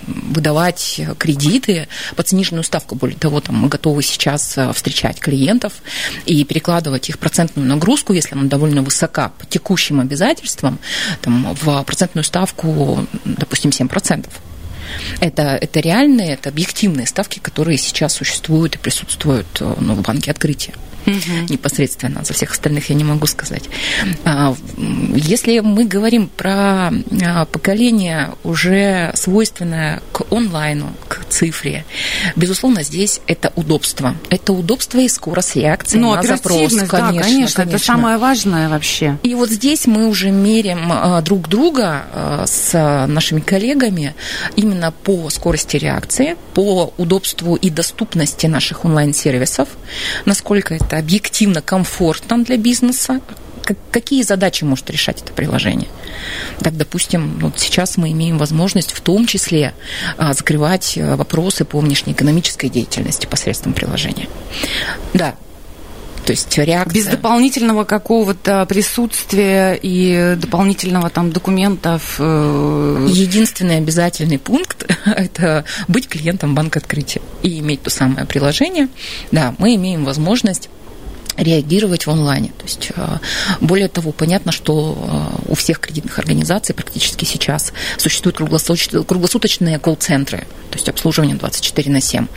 выдавать 0.07 1.01
кредиты 1.17 1.87
под 2.15 2.27
сниженную 2.27 2.63
ставку. 2.63 2.95
Более 2.95 3.17
того, 3.17 3.39
там 3.41 3.55
мы 3.55 3.67
готовы 3.67 4.03
сейчас 4.03 4.57
встречать 4.73 4.91
встречать 4.91 5.19
клиентов 5.19 5.73
и 6.25 6.43
перекладывать 6.43 7.09
их 7.09 7.17
процентную 7.17 7.67
нагрузку, 7.67 8.13
если 8.13 8.35
она 8.35 8.43
довольно 8.43 8.81
высока, 8.81 9.29
по 9.29 9.45
текущим 9.45 9.99
обязательствам, 9.99 10.79
там, 11.21 11.55
в 11.61 11.83
процентную 11.83 12.23
ставку, 12.23 13.05
допустим, 13.25 13.71
7%. 13.71 14.27
Это, 15.19 15.57
это 15.59 15.79
реальные, 15.79 16.33
это 16.33 16.49
объективные 16.49 17.07
ставки, 17.07 17.39
которые 17.39 17.77
сейчас 17.77 18.13
существуют 18.13 18.75
и 18.75 18.77
присутствуют 18.77 19.47
э, 19.59 19.75
ну, 19.79 19.95
в 19.95 20.01
банке 20.01 20.31
открытия 20.31 20.73
угу. 21.05 21.45
непосредственно. 21.49 22.23
За 22.23 22.33
всех 22.33 22.51
остальных 22.51 22.89
я 22.89 22.95
не 22.95 23.03
могу 23.03 23.27
сказать. 23.27 23.63
А, 24.25 24.55
если 25.15 25.59
мы 25.59 25.85
говорим 25.85 26.27
про 26.27 26.91
а, 26.91 27.45
поколение 27.45 28.31
уже 28.43 29.11
свойственное 29.15 30.01
к 30.11 30.31
онлайну, 30.31 30.93
к 31.07 31.25
цифре, 31.29 31.85
безусловно, 32.35 32.83
здесь 32.83 33.21
это 33.27 33.51
удобство. 33.55 34.15
Это 34.29 34.53
удобство 34.53 34.99
и 34.99 35.07
скорость 35.07 35.55
реакции 35.55 35.97
Но 35.97 36.15
на 36.15 36.23
запрос. 36.23 36.57
Конечно, 36.57 36.87
да, 36.87 37.07
конечно, 37.07 37.23
конечно, 37.23 37.61
это 37.63 37.77
самое 37.77 38.17
важное 38.17 38.69
вообще. 38.69 39.17
И 39.23 39.35
вот 39.35 39.49
здесь 39.49 39.87
мы 39.87 40.07
уже 40.07 40.31
меряем 40.31 40.91
а, 40.91 41.21
друг 41.21 41.47
друга 41.47 42.45
с 42.45 42.73
нашими 43.07 43.39
коллегами 43.39 44.15
именно 44.55 44.80
по 44.89 45.29
скорости 45.29 45.77
реакции, 45.77 46.35
по 46.55 46.91
удобству 46.97 47.55
и 47.55 47.69
доступности 47.69 48.47
наших 48.47 48.83
онлайн-сервисов, 48.85 49.69
насколько 50.25 50.73
это 50.73 50.97
объективно 50.97 51.61
комфортно 51.61 52.43
для 52.43 52.57
бизнеса, 52.57 53.21
какие 53.91 54.23
задачи 54.23 54.63
может 54.63 54.89
решать 54.89 55.21
это 55.21 55.33
приложение. 55.33 55.87
Так, 56.59 56.75
допустим, 56.75 57.37
вот 57.39 57.59
сейчас 57.59 57.97
мы 57.97 58.11
имеем 58.11 58.37
возможность 58.37 58.91
в 58.91 59.01
том 59.01 59.27
числе 59.27 59.73
а, 60.17 60.33
закрывать 60.33 60.97
э, 60.97 61.15
вопросы 61.15 61.63
по 61.63 61.79
внешнеэкономической 61.79 62.69
деятельности 62.69 63.27
посредством 63.27 63.73
приложения. 63.73 64.27
Да, 65.13 65.35
то 66.25 66.31
есть 66.31 66.57
реакция. 66.57 66.93
Без 66.93 67.05
дополнительного 67.07 67.83
какого-то 67.83 68.65
присутствия 68.67 69.73
и 69.81 70.35
дополнительного 70.37 71.09
там 71.09 71.31
документов. 71.31 72.15
Э, 72.19 73.07
Единственный 73.09 73.77
обязательный 73.77 74.39
пункт– 74.39 74.85
это 75.05 75.65
быть 75.87 76.07
клиентом 76.07 76.55
банка 76.55 76.79
открытия 76.79 77.21
и 77.43 77.59
иметь 77.59 77.83
то 77.83 77.89
самое 77.89 78.25
приложение. 78.25 78.87
Да, 79.31 79.55
мы 79.57 79.75
имеем 79.75 80.05
возможность 80.05 80.69
реагировать 81.37 82.05
в 82.05 82.11
онлайне. 82.11 82.49
То 82.57 82.65
есть, 82.65 82.91
э, 82.95 83.17
более 83.61 83.87
того, 83.87 84.11
понятно, 84.11 84.51
что 84.51 84.97
э, 85.47 85.51
у 85.51 85.55
всех 85.55 85.79
кредитных 85.79 86.19
организаций 86.19 86.75
практически 86.75 87.25
сейчас 87.25 87.73
существуют 87.97 88.37
круглосуточные 88.37 89.79
колл-центры, 89.79 90.39
то 90.69 90.77
есть 90.77 90.89
обслуживание 90.89 91.35
24 91.35 91.91
на 91.91 92.01
7. 92.01 92.27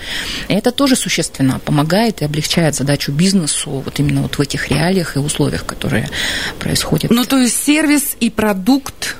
И 0.48 0.54
это 0.54 0.70
тоже 0.70 0.96
существенно 0.96 1.58
помогает 1.58 2.22
и 2.22 2.24
облегчает 2.24 2.74
задачу 2.74 3.12
бизнесу 3.12 3.70
вот 3.70 3.98
именно 4.00 4.22
вот 4.22 4.36
в 4.36 4.40
этих 4.40 4.68
реалиях 4.70 5.16
и 5.16 5.18
условиях, 5.18 5.64
которые 5.64 6.08
происходят. 6.58 7.10
Ну, 7.10 7.24
то 7.24 7.38
есть 7.38 7.64
сервис 7.64 8.16
и 8.20 8.30
продукт 8.30 9.16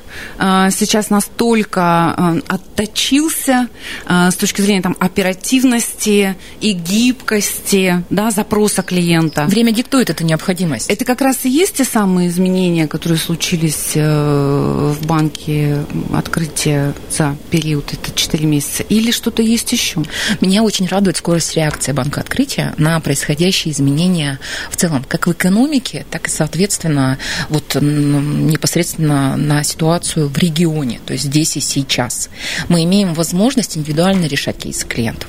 сейчас 0.70 1.10
настолько 1.10 2.14
э, 2.16 2.40
отточился 2.48 3.68
э, 4.06 4.30
с 4.30 4.34
точки 4.36 4.60
зрения 4.60 4.82
там, 4.82 4.96
оперативности 4.98 6.36
и 6.60 6.72
гибкости 6.72 8.04
да, 8.10 8.30
запроса 8.30 8.82
клиента. 8.82 9.44
Время 9.46 9.72
диктует 9.72 10.10
эту 10.10 10.24
необходимость. 10.24 10.90
Это 10.90 11.04
как 11.04 11.20
раз 11.20 11.44
и 11.44 11.48
есть 11.48 11.76
те 11.76 11.84
самые 11.84 12.28
изменения, 12.28 12.86
которые 12.86 13.18
случились 13.18 13.92
в 13.94 14.96
банке 15.06 15.84
открытия 16.12 16.94
за 17.10 17.36
период, 17.50 17.92
это 17.92 18.12
4 18.14 18.46
месяца, 18.46 18.82
или 18.82 19.10
что-то 19.10 19.42
есть 19.42 19.72
еще? 19.72 20.02
Меня 20.40 20.62
очень 20.62 20.86
радует 20.86 21.16
скорость 21.16 21.56
реакции 21.56 21.92
банка 21.92 22.20
открытия 22.20 22.74
на 22.78 22.98
происходящие 23.00 23.72
изменения 23.72 24.38
в 24.70 24.76
целом, 24.76 25.04
как 25.06 25.26
в 25.26 25.32
экономике, 25.32 26.06
так 26.10 26.28
и, 26.28 26.30
соответственно, 26.30 27.18
вот 27.48 27.76
непосредственно 27.80 29.36
на 29.36 29.62
ситуацию 29.62 30.03
в 30.14 30.38
регионе, 30.38 31.00
то 31.04 31.12
есть 31.12 31.26
здесь 31.26 31.56
и 31.56 31.60
сейчас. 31.60 32.28
Мы 32.68 32.84
имеем 32.84 33.14
возможность 33.14 33.76
индивидуально 33.76 34.26
решать 34.26 34.58
кейсы 34.58 34.86
клиентов. 34.86 35.28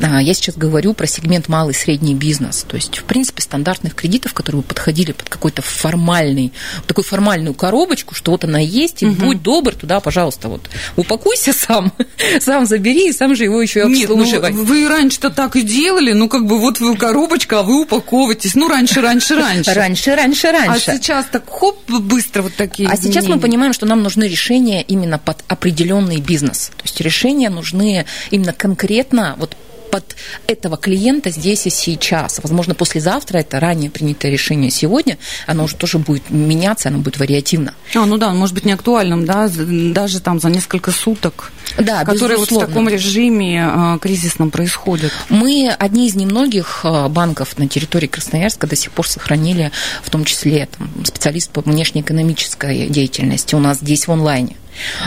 А, 0.00 0.22
я 0.22 0.34
сейчас 0.34 0.56
говорю 0.56 0.94
про 0.94 1.06
сегмент 1.06 1.48
малый 1.48 1.72
и 1.72 1.74
средний 1.74 2.14
бизнес. 2.14 2.64
То 2.66 2.76
есть, 2.76 2.98
в 2.98 3.04
принципе, 3.04 3.37
стандартных 3.48 3.94
кредитов, 3.94 4.34
которые 4.34 4.60
бы 4.60 4.68
подходили 4.68 5.12
под 5.12 5.28
какой-то 5.28 5.62
формальный, 5.62 6.52
такую 6.86 7.04
формальную 7.04 7.54
коробочку, 7.54 8.14
что 8.14 8.32
вот 8.32 8.44
она 8.44 8.58
есть, 8.58 9.02
и 9.02 9.06
угу. 9.06 9.26
будь 9.26 9.42
добр, 9.42 9.74
туда, 9.74 10.00
пожалуйста, 10.00 10.48
вот 10.48 10.68
упакуйся 10.96 11.52
сам, 11.58 11.92
сам 12.40 12.66
забери, 12.66 13.08
и 13.08 13.12
сам 13.12 13.34
же 13.34 13.44
его 13.44 13.62
еще 13.62 13.82
обслуживай. 13.82 14.50
Нет, 14.50 14.58
ну, 14.58 14.64
вы 14.64 14.86
раньше-то 14.86 15.30
так 15.30 15.56
и 15.56 15.62
делали, 15.62 16.12
ну, 16.12 16.28
как 16.28 16.46
бы 16.46 16.58
вот 16.58 16.78
вы 16.80 16.94
коробочка, 16.96 17.60
а 17.60 17.62
вы 17.62 17.82
упаковываетесь. 17.82 18.54
Ну, 18.54 18.68
раньше, 18.68 19.00
раньше, 19.00 19.34
раньше. 19.34 19.72
Раньше, 19.72 20.14
раньше, 20.14 20.52
раньше. 20.52 20.90
А 20.90 20.94
сейчас 20.94 21.26
так 21.32 21.44
хоп, 21.48 21.78
быстро 21.88 22.42
вот 22.42 22.54
такие 22.54 22.88
А 22.88 22.94
изменения. 22.94 23.20
сейчас 23.20 23.28
мы 23.28 23.40
понимаем, 23.40 23.72
что 23.72 23.86
нам 23.86 24.02
нужны 24.02 24.24
решения 24.24 24.82
именно 24.82 25.18
под 25.18 25.42
определенный 25.48 26.20
бизнес. 26.20 26.70
То 26.76 26.82
есть 26.84 27.00
решения 27.00 27.48
нужны 27.48 28.04
именно 28.30 28.52
конкретно 28.52 29.34
вот 29.38 29.56
под 29.90 30.16
этого 30.46 30.76
клиента 30.76 31.30
здесь 31.30 31.66
и 31.66 31.70
сейчас. 31.70 32.40
Возможно, 32.42 32.74
послезавтра 32.74 33.38
это 33.38 33.60
ранее 33.60 33.90
принятое 33.90 34.30
решение 34.30 34.70
сегодня, 34.70 35.18
оно 35.46 35.64
уже 35.64 35.76
тоже 35.76 35.98
будет 35.98 36.30
меняться, 36.30 36.88
оно 36.88 36.98
будет 36.98 37.18
вариативно. 37.18 37.74
А, 37.94 38.06
ну 38.06 38.16
да, 38.18 38.32
может 38.32 38.54
быть 38.54 38.64
не 38.64 38.72
актуальным, 38.72 39.24
да, 39.24 39.48
даже 39.48 40.20
там 40.20 40.40
за 40.40 40.48
несколько 40.50 40.90
суток, 40.90 41.52
да, 41.76 42.04
которые 42.04 42.38
вот 42.38 42.50
в 42.50 42.58
таком 42.58 42.88
режиме 42.88 43.70
э, 43.72 43.98
кризисном 44.00 44.50
происходят. 44.50 45.12
Мы 45.28 45.74
одни 45.78 46.08
из 46.08 46.14
немногих 46.14 46.80
а, 46.84 47.08
банков 47.08 47.58
на 47.58 47.68
территории 47.68 48.06
Красноярска 48.06 48.66
до 48.66 48.76
сих 48.76 48.92
пор 48.92 49.08
сохранили, 49.08 49.70
в 50.02 50.10
том 50.10 50.24
числе 50.24 50.68
там, 50.76 50.90
специалист 51.04 51.50
по 51.50 51.60
внешнеэкономической 51.60 52.88
деятельности 52.88 53.54
у 53.54 53.58
нас 53.58 53.78
здесь 53.78 54.06
в 54.06 54.12
онлайне. 54.12 54.56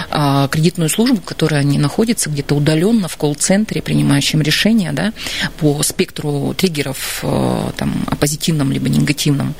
А, 0.09 0.47
кредитную 0.47 0.89
службу, 0.89 1.21
которая 1.21 1.63
не 1.63 1.77
находится 1.77 2.29
где-то 2.29 2.55
удаленно 2.55 3.07
в 3.07 3.17
колл-центре, 3.17 3.81
принимающем 3.81 4.41
решения 4.41 4.91
да, 4.91 5.13
по 5.57 5.81
спектру 5.83 6.53
триггеров 6.57 7.19
э, 7.23 7.71
там, 7.77 8.03
о 8.07 8.15
позитивном 8.15 8.71
либо 8.71 8.89
негативном 8.89 9.55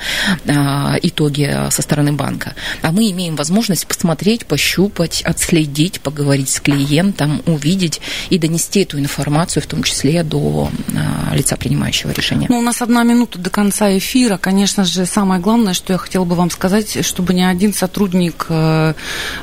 а, 0.48 0.96
итоге 1.02 1.70
со 1.72 1.82
стороны 1.82 2.14
банка. 2.14 2.56
А 2.82 2.92
мы 2.92 3.10
имеем 3.12 3.36
возможность 3.36 3.88
посмотреть, 3.88 4.46
пощупать, 4.46 5.22
отследить, 5.22 6.02
поговорить 6.02 6.50
с 6.50 6.60
клиентом, 6.60 7.42
увидеть 7.46 8.02
и 8.30 8.38
донести 8.38 8.82
эту 8.82 9.00
информацию, 9.00 9.64
в 9.64 9.68
том 9.68 9.84
числе 9.84 10.24
до 10.24 10.70
а, 10.96 11.36
лица 11.36 11.56
принимающего 11.56 12.12
решения. 12.12 12.48
Ну, 12.50 12.60
у 12.60 12.62
нас 12.62 12.82
одна 12.82 13.04
минута 13.04 13.40
до 13.40 13.50
конца 13.50 13.98
эфира. 13.98 14.38
Конечно 14.38 14.84
же, 14.86 15.06
самое 15.06 15.42
главное, 15.42 15.74
что 15.74 15.94
я 15.94 15.98
хотела 15.98 16.26
бы 16.26 16.36
вам 16.36 16.50
сказать, 16.50 17.06
чтобы 17.06 17.34
ни 17.34 17.42
один 17.42 17.74
сотрудник 17.74 18.48
банка 18.50 18.94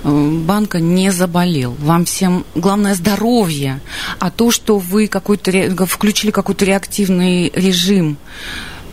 э, 0.05 0.58
банка 0.59 0.81
не 0.81 1.13
заболел. 1.13 1.77
Вам 1.79 2.05
всем 2.05 2.45
главное 2.57 2.97
здоровье. 2.97 3.81
А 4.19 4.29
то, 4.33 4.51
что 4.51 4.79
вы 4.79 5.07
какой-то, 5.07 5.87
включили 5.87 6.33
какой-то 6.33 6.65
реактивный 6.65 7.53
режим, 7.55 8.17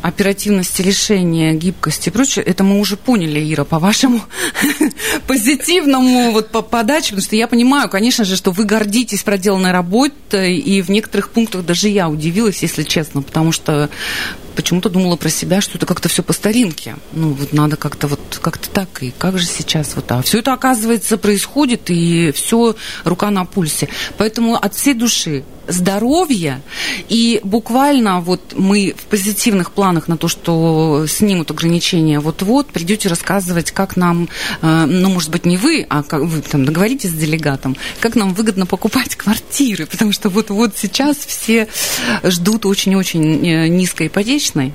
оперативности 0.03 0.83
решения, 0.83 1.55
гибкости 1.55 2.09
и 2.09 2.11
прочее, 2.11 2.45
это 2.45 2.63
мы 2.63 2.79
уже 2.79 2.97
поняли, 2.97 3.51
Ира, 3.51 3.63
по 3.63 3.79
вашему 3.79 4.21
позитивному 5.27 6.33
вот 6.33 6.51
по 6.51 6.61
подаче, 6.61 7.09
потому 7.09 7.23
что 7.23 7.35
я 7.35 7.47
понимаю, 7.47 7.89
конечно 7.89 8.25
же, 8.25 8.35
что 8.35 8.51
вы 8.51 8.65
гордитесь 8.65 9.23
проделанной 9.23 9.71
работой, 9.71 10.57
и 10.57 10.83
в 10.83 10.89
некоторых 10.91 11.31
пунктах 11.31 11.65
даже 11.65 11.89
я 11.89 12.07
удивилась, 12.07 12.61
если 12.61 12.83
честно, 12.83 13.23
потому 13.23 13.51
что 13.51 13.89
почему-то 14.55 14.89
думала 14.89 15.15
про 15.15 15.29
себя, 15.29 15.61
что 15.61 15.77
это 15.77 15.85
как-то 15.85 16.09
все 16.09 16.23
по 16.23 16.33
старинке. 16.33 16.95
Ну, 17.11 17.33
вот 17.33 17.53
надо 17.53 17.77
как-то 17.77 18.07
вот 18.07 18.39
как-то 18.41 18.69
так, 18.69 19.03
и 19.03 19.11
как 19.17 19.37
же 19.37 19.45
сейчас 19.45 19.95
вот 19.95 20.11
а 20.11 20.21
все 20.21 20.39
это, 20.39 20.53
оказывается, 20.53 21.17
происходит, 21.17 21.89
и 21.89 22.31
все 22.31 22.75
рука 23.03 23.29
на 23.29 23.45
пульсе. 23.45 23.89
Поэтому 24.17 24.55
от 24.55 24.73
всей 24.73 24.93
души 24.93 25.43
здоровья, 25.67 26.61
и 27.09 27.39
буквально 27.43 28.21
вот 28.21 28.53
мы 28.55 28.93
в 28.95 29.05
позитивных 29.05 29.71
планах 29.71 30.07
на 30.07 30.15
то, 30.15 30.27
что 30.27 31.05
снимут 31.07 31.49
ограничения 31.49 32.19
вот-вот, 32.19 32.67
придете 32.67 33.09
рассказывать, 33.09 33.71
как 33.71 33.97
нам, 33.97 34.29
э, 34.61 34.85
ну, 34.85 35.09
может 35.09 35.31
быть, 35.31 35.45
не 35.45 35.57
вы, 35.57 35.85
а 35.89 36.03
как 36.03 36.21
вы 36.21 36.41
там 36.41 36.65
договоритесь 36.65 37.09
с 37.09 37.13
делегатом, 37.13 37.75
как 37.99 38.15
нам 38.15 38.35
выгодно 38.35 38.67
покупать 38.67 39.15
квартиры, 39.15 39.87
потому 39.87 40.11
что 40.11 40.29
вот-вот 40.29 40.73
сейчас 40.77 41.17
все 41.17 41.67
ждут 42.23 42.67
очень-очень 42.67 43.47
э, 43.47 43.67
низкой 43.67 44.07
ипотечной 44.07 44.44
бесконечной, 44.45 44.73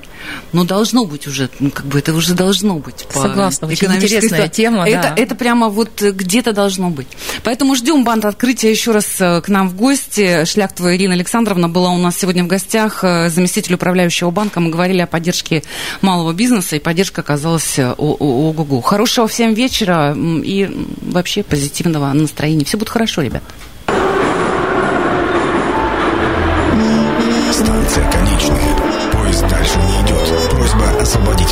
но 0.52 0.64
должно 0.64 1.04
быть 1.04 1.26
уже, 1.26 1.48
ну, 1.60 1.70
как 1.70 1.86
бы 1.86 1.98
это 1.98 2.12
уже 2.14 2.34
должно 2.34 2.76
быть. 2.76 3.06
Согласна, 3.10 3.68
очень 3.68 3.92
интересная 3.94 4.48
тема. 4.48 4.88
Это, 4.88 5.14
да. 5.16 5.22
это 5.22 5.34
прямо 5.34 5.68
вот 5.68 6.02
где-то 6.02 6.52
должно 6.52 6.90
быть. 6.90 7.08
Поэтому 7.44 7.74
ждем 7.74 8.04
банд 8.04 8.24
открытия 8.24 8.70
еще 8.70 8.92
раз 8.92 9.20
э, 9.20 9.40
к 9.40 9.48
нам 9.48 9.68
в 9.68 9.76
гости. 9.76 10.44
Шляхтова 10.44 10.96
Ирина 10.96 11.14
Александровна 11.14 11.68
была 11.68 11.90
у 11.90 11.98
нас 11.98 12.18
сегодня 12.18 12.44
в 12.44 12.46
гостях, 12.46 13.04
э, 13.04 13.28
заместитель 13.28 13.74
управляющего 13.74 14.30
банка. 14.30 14.60
Мы 14.60 14.70
говорили 14.70 15.00
о 15.00 15.06
поддержке 15.06 15.62
малого 16.00 16.32
бизнеса, 16.32 16.76
и 16.76 16.78
поддержка 16.78 17.20
оказалась 17.20 17.78
э, 17.78 17.92
ого-го. 17.96 18.80
Хорошего 18.80 19.28
всем 19.28 19.54
вечера 19.54 20.14
и 20.16 20.70
вообще 21.02 21.42
позитивного 21.42 22.12
настроения. 22.12 22.64
Все 22.64 22.76
будет 22.76 22.90
хорошо, 22.90 23.22
ребят. 23.22 23.42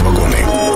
вагоны. 0.02 0.67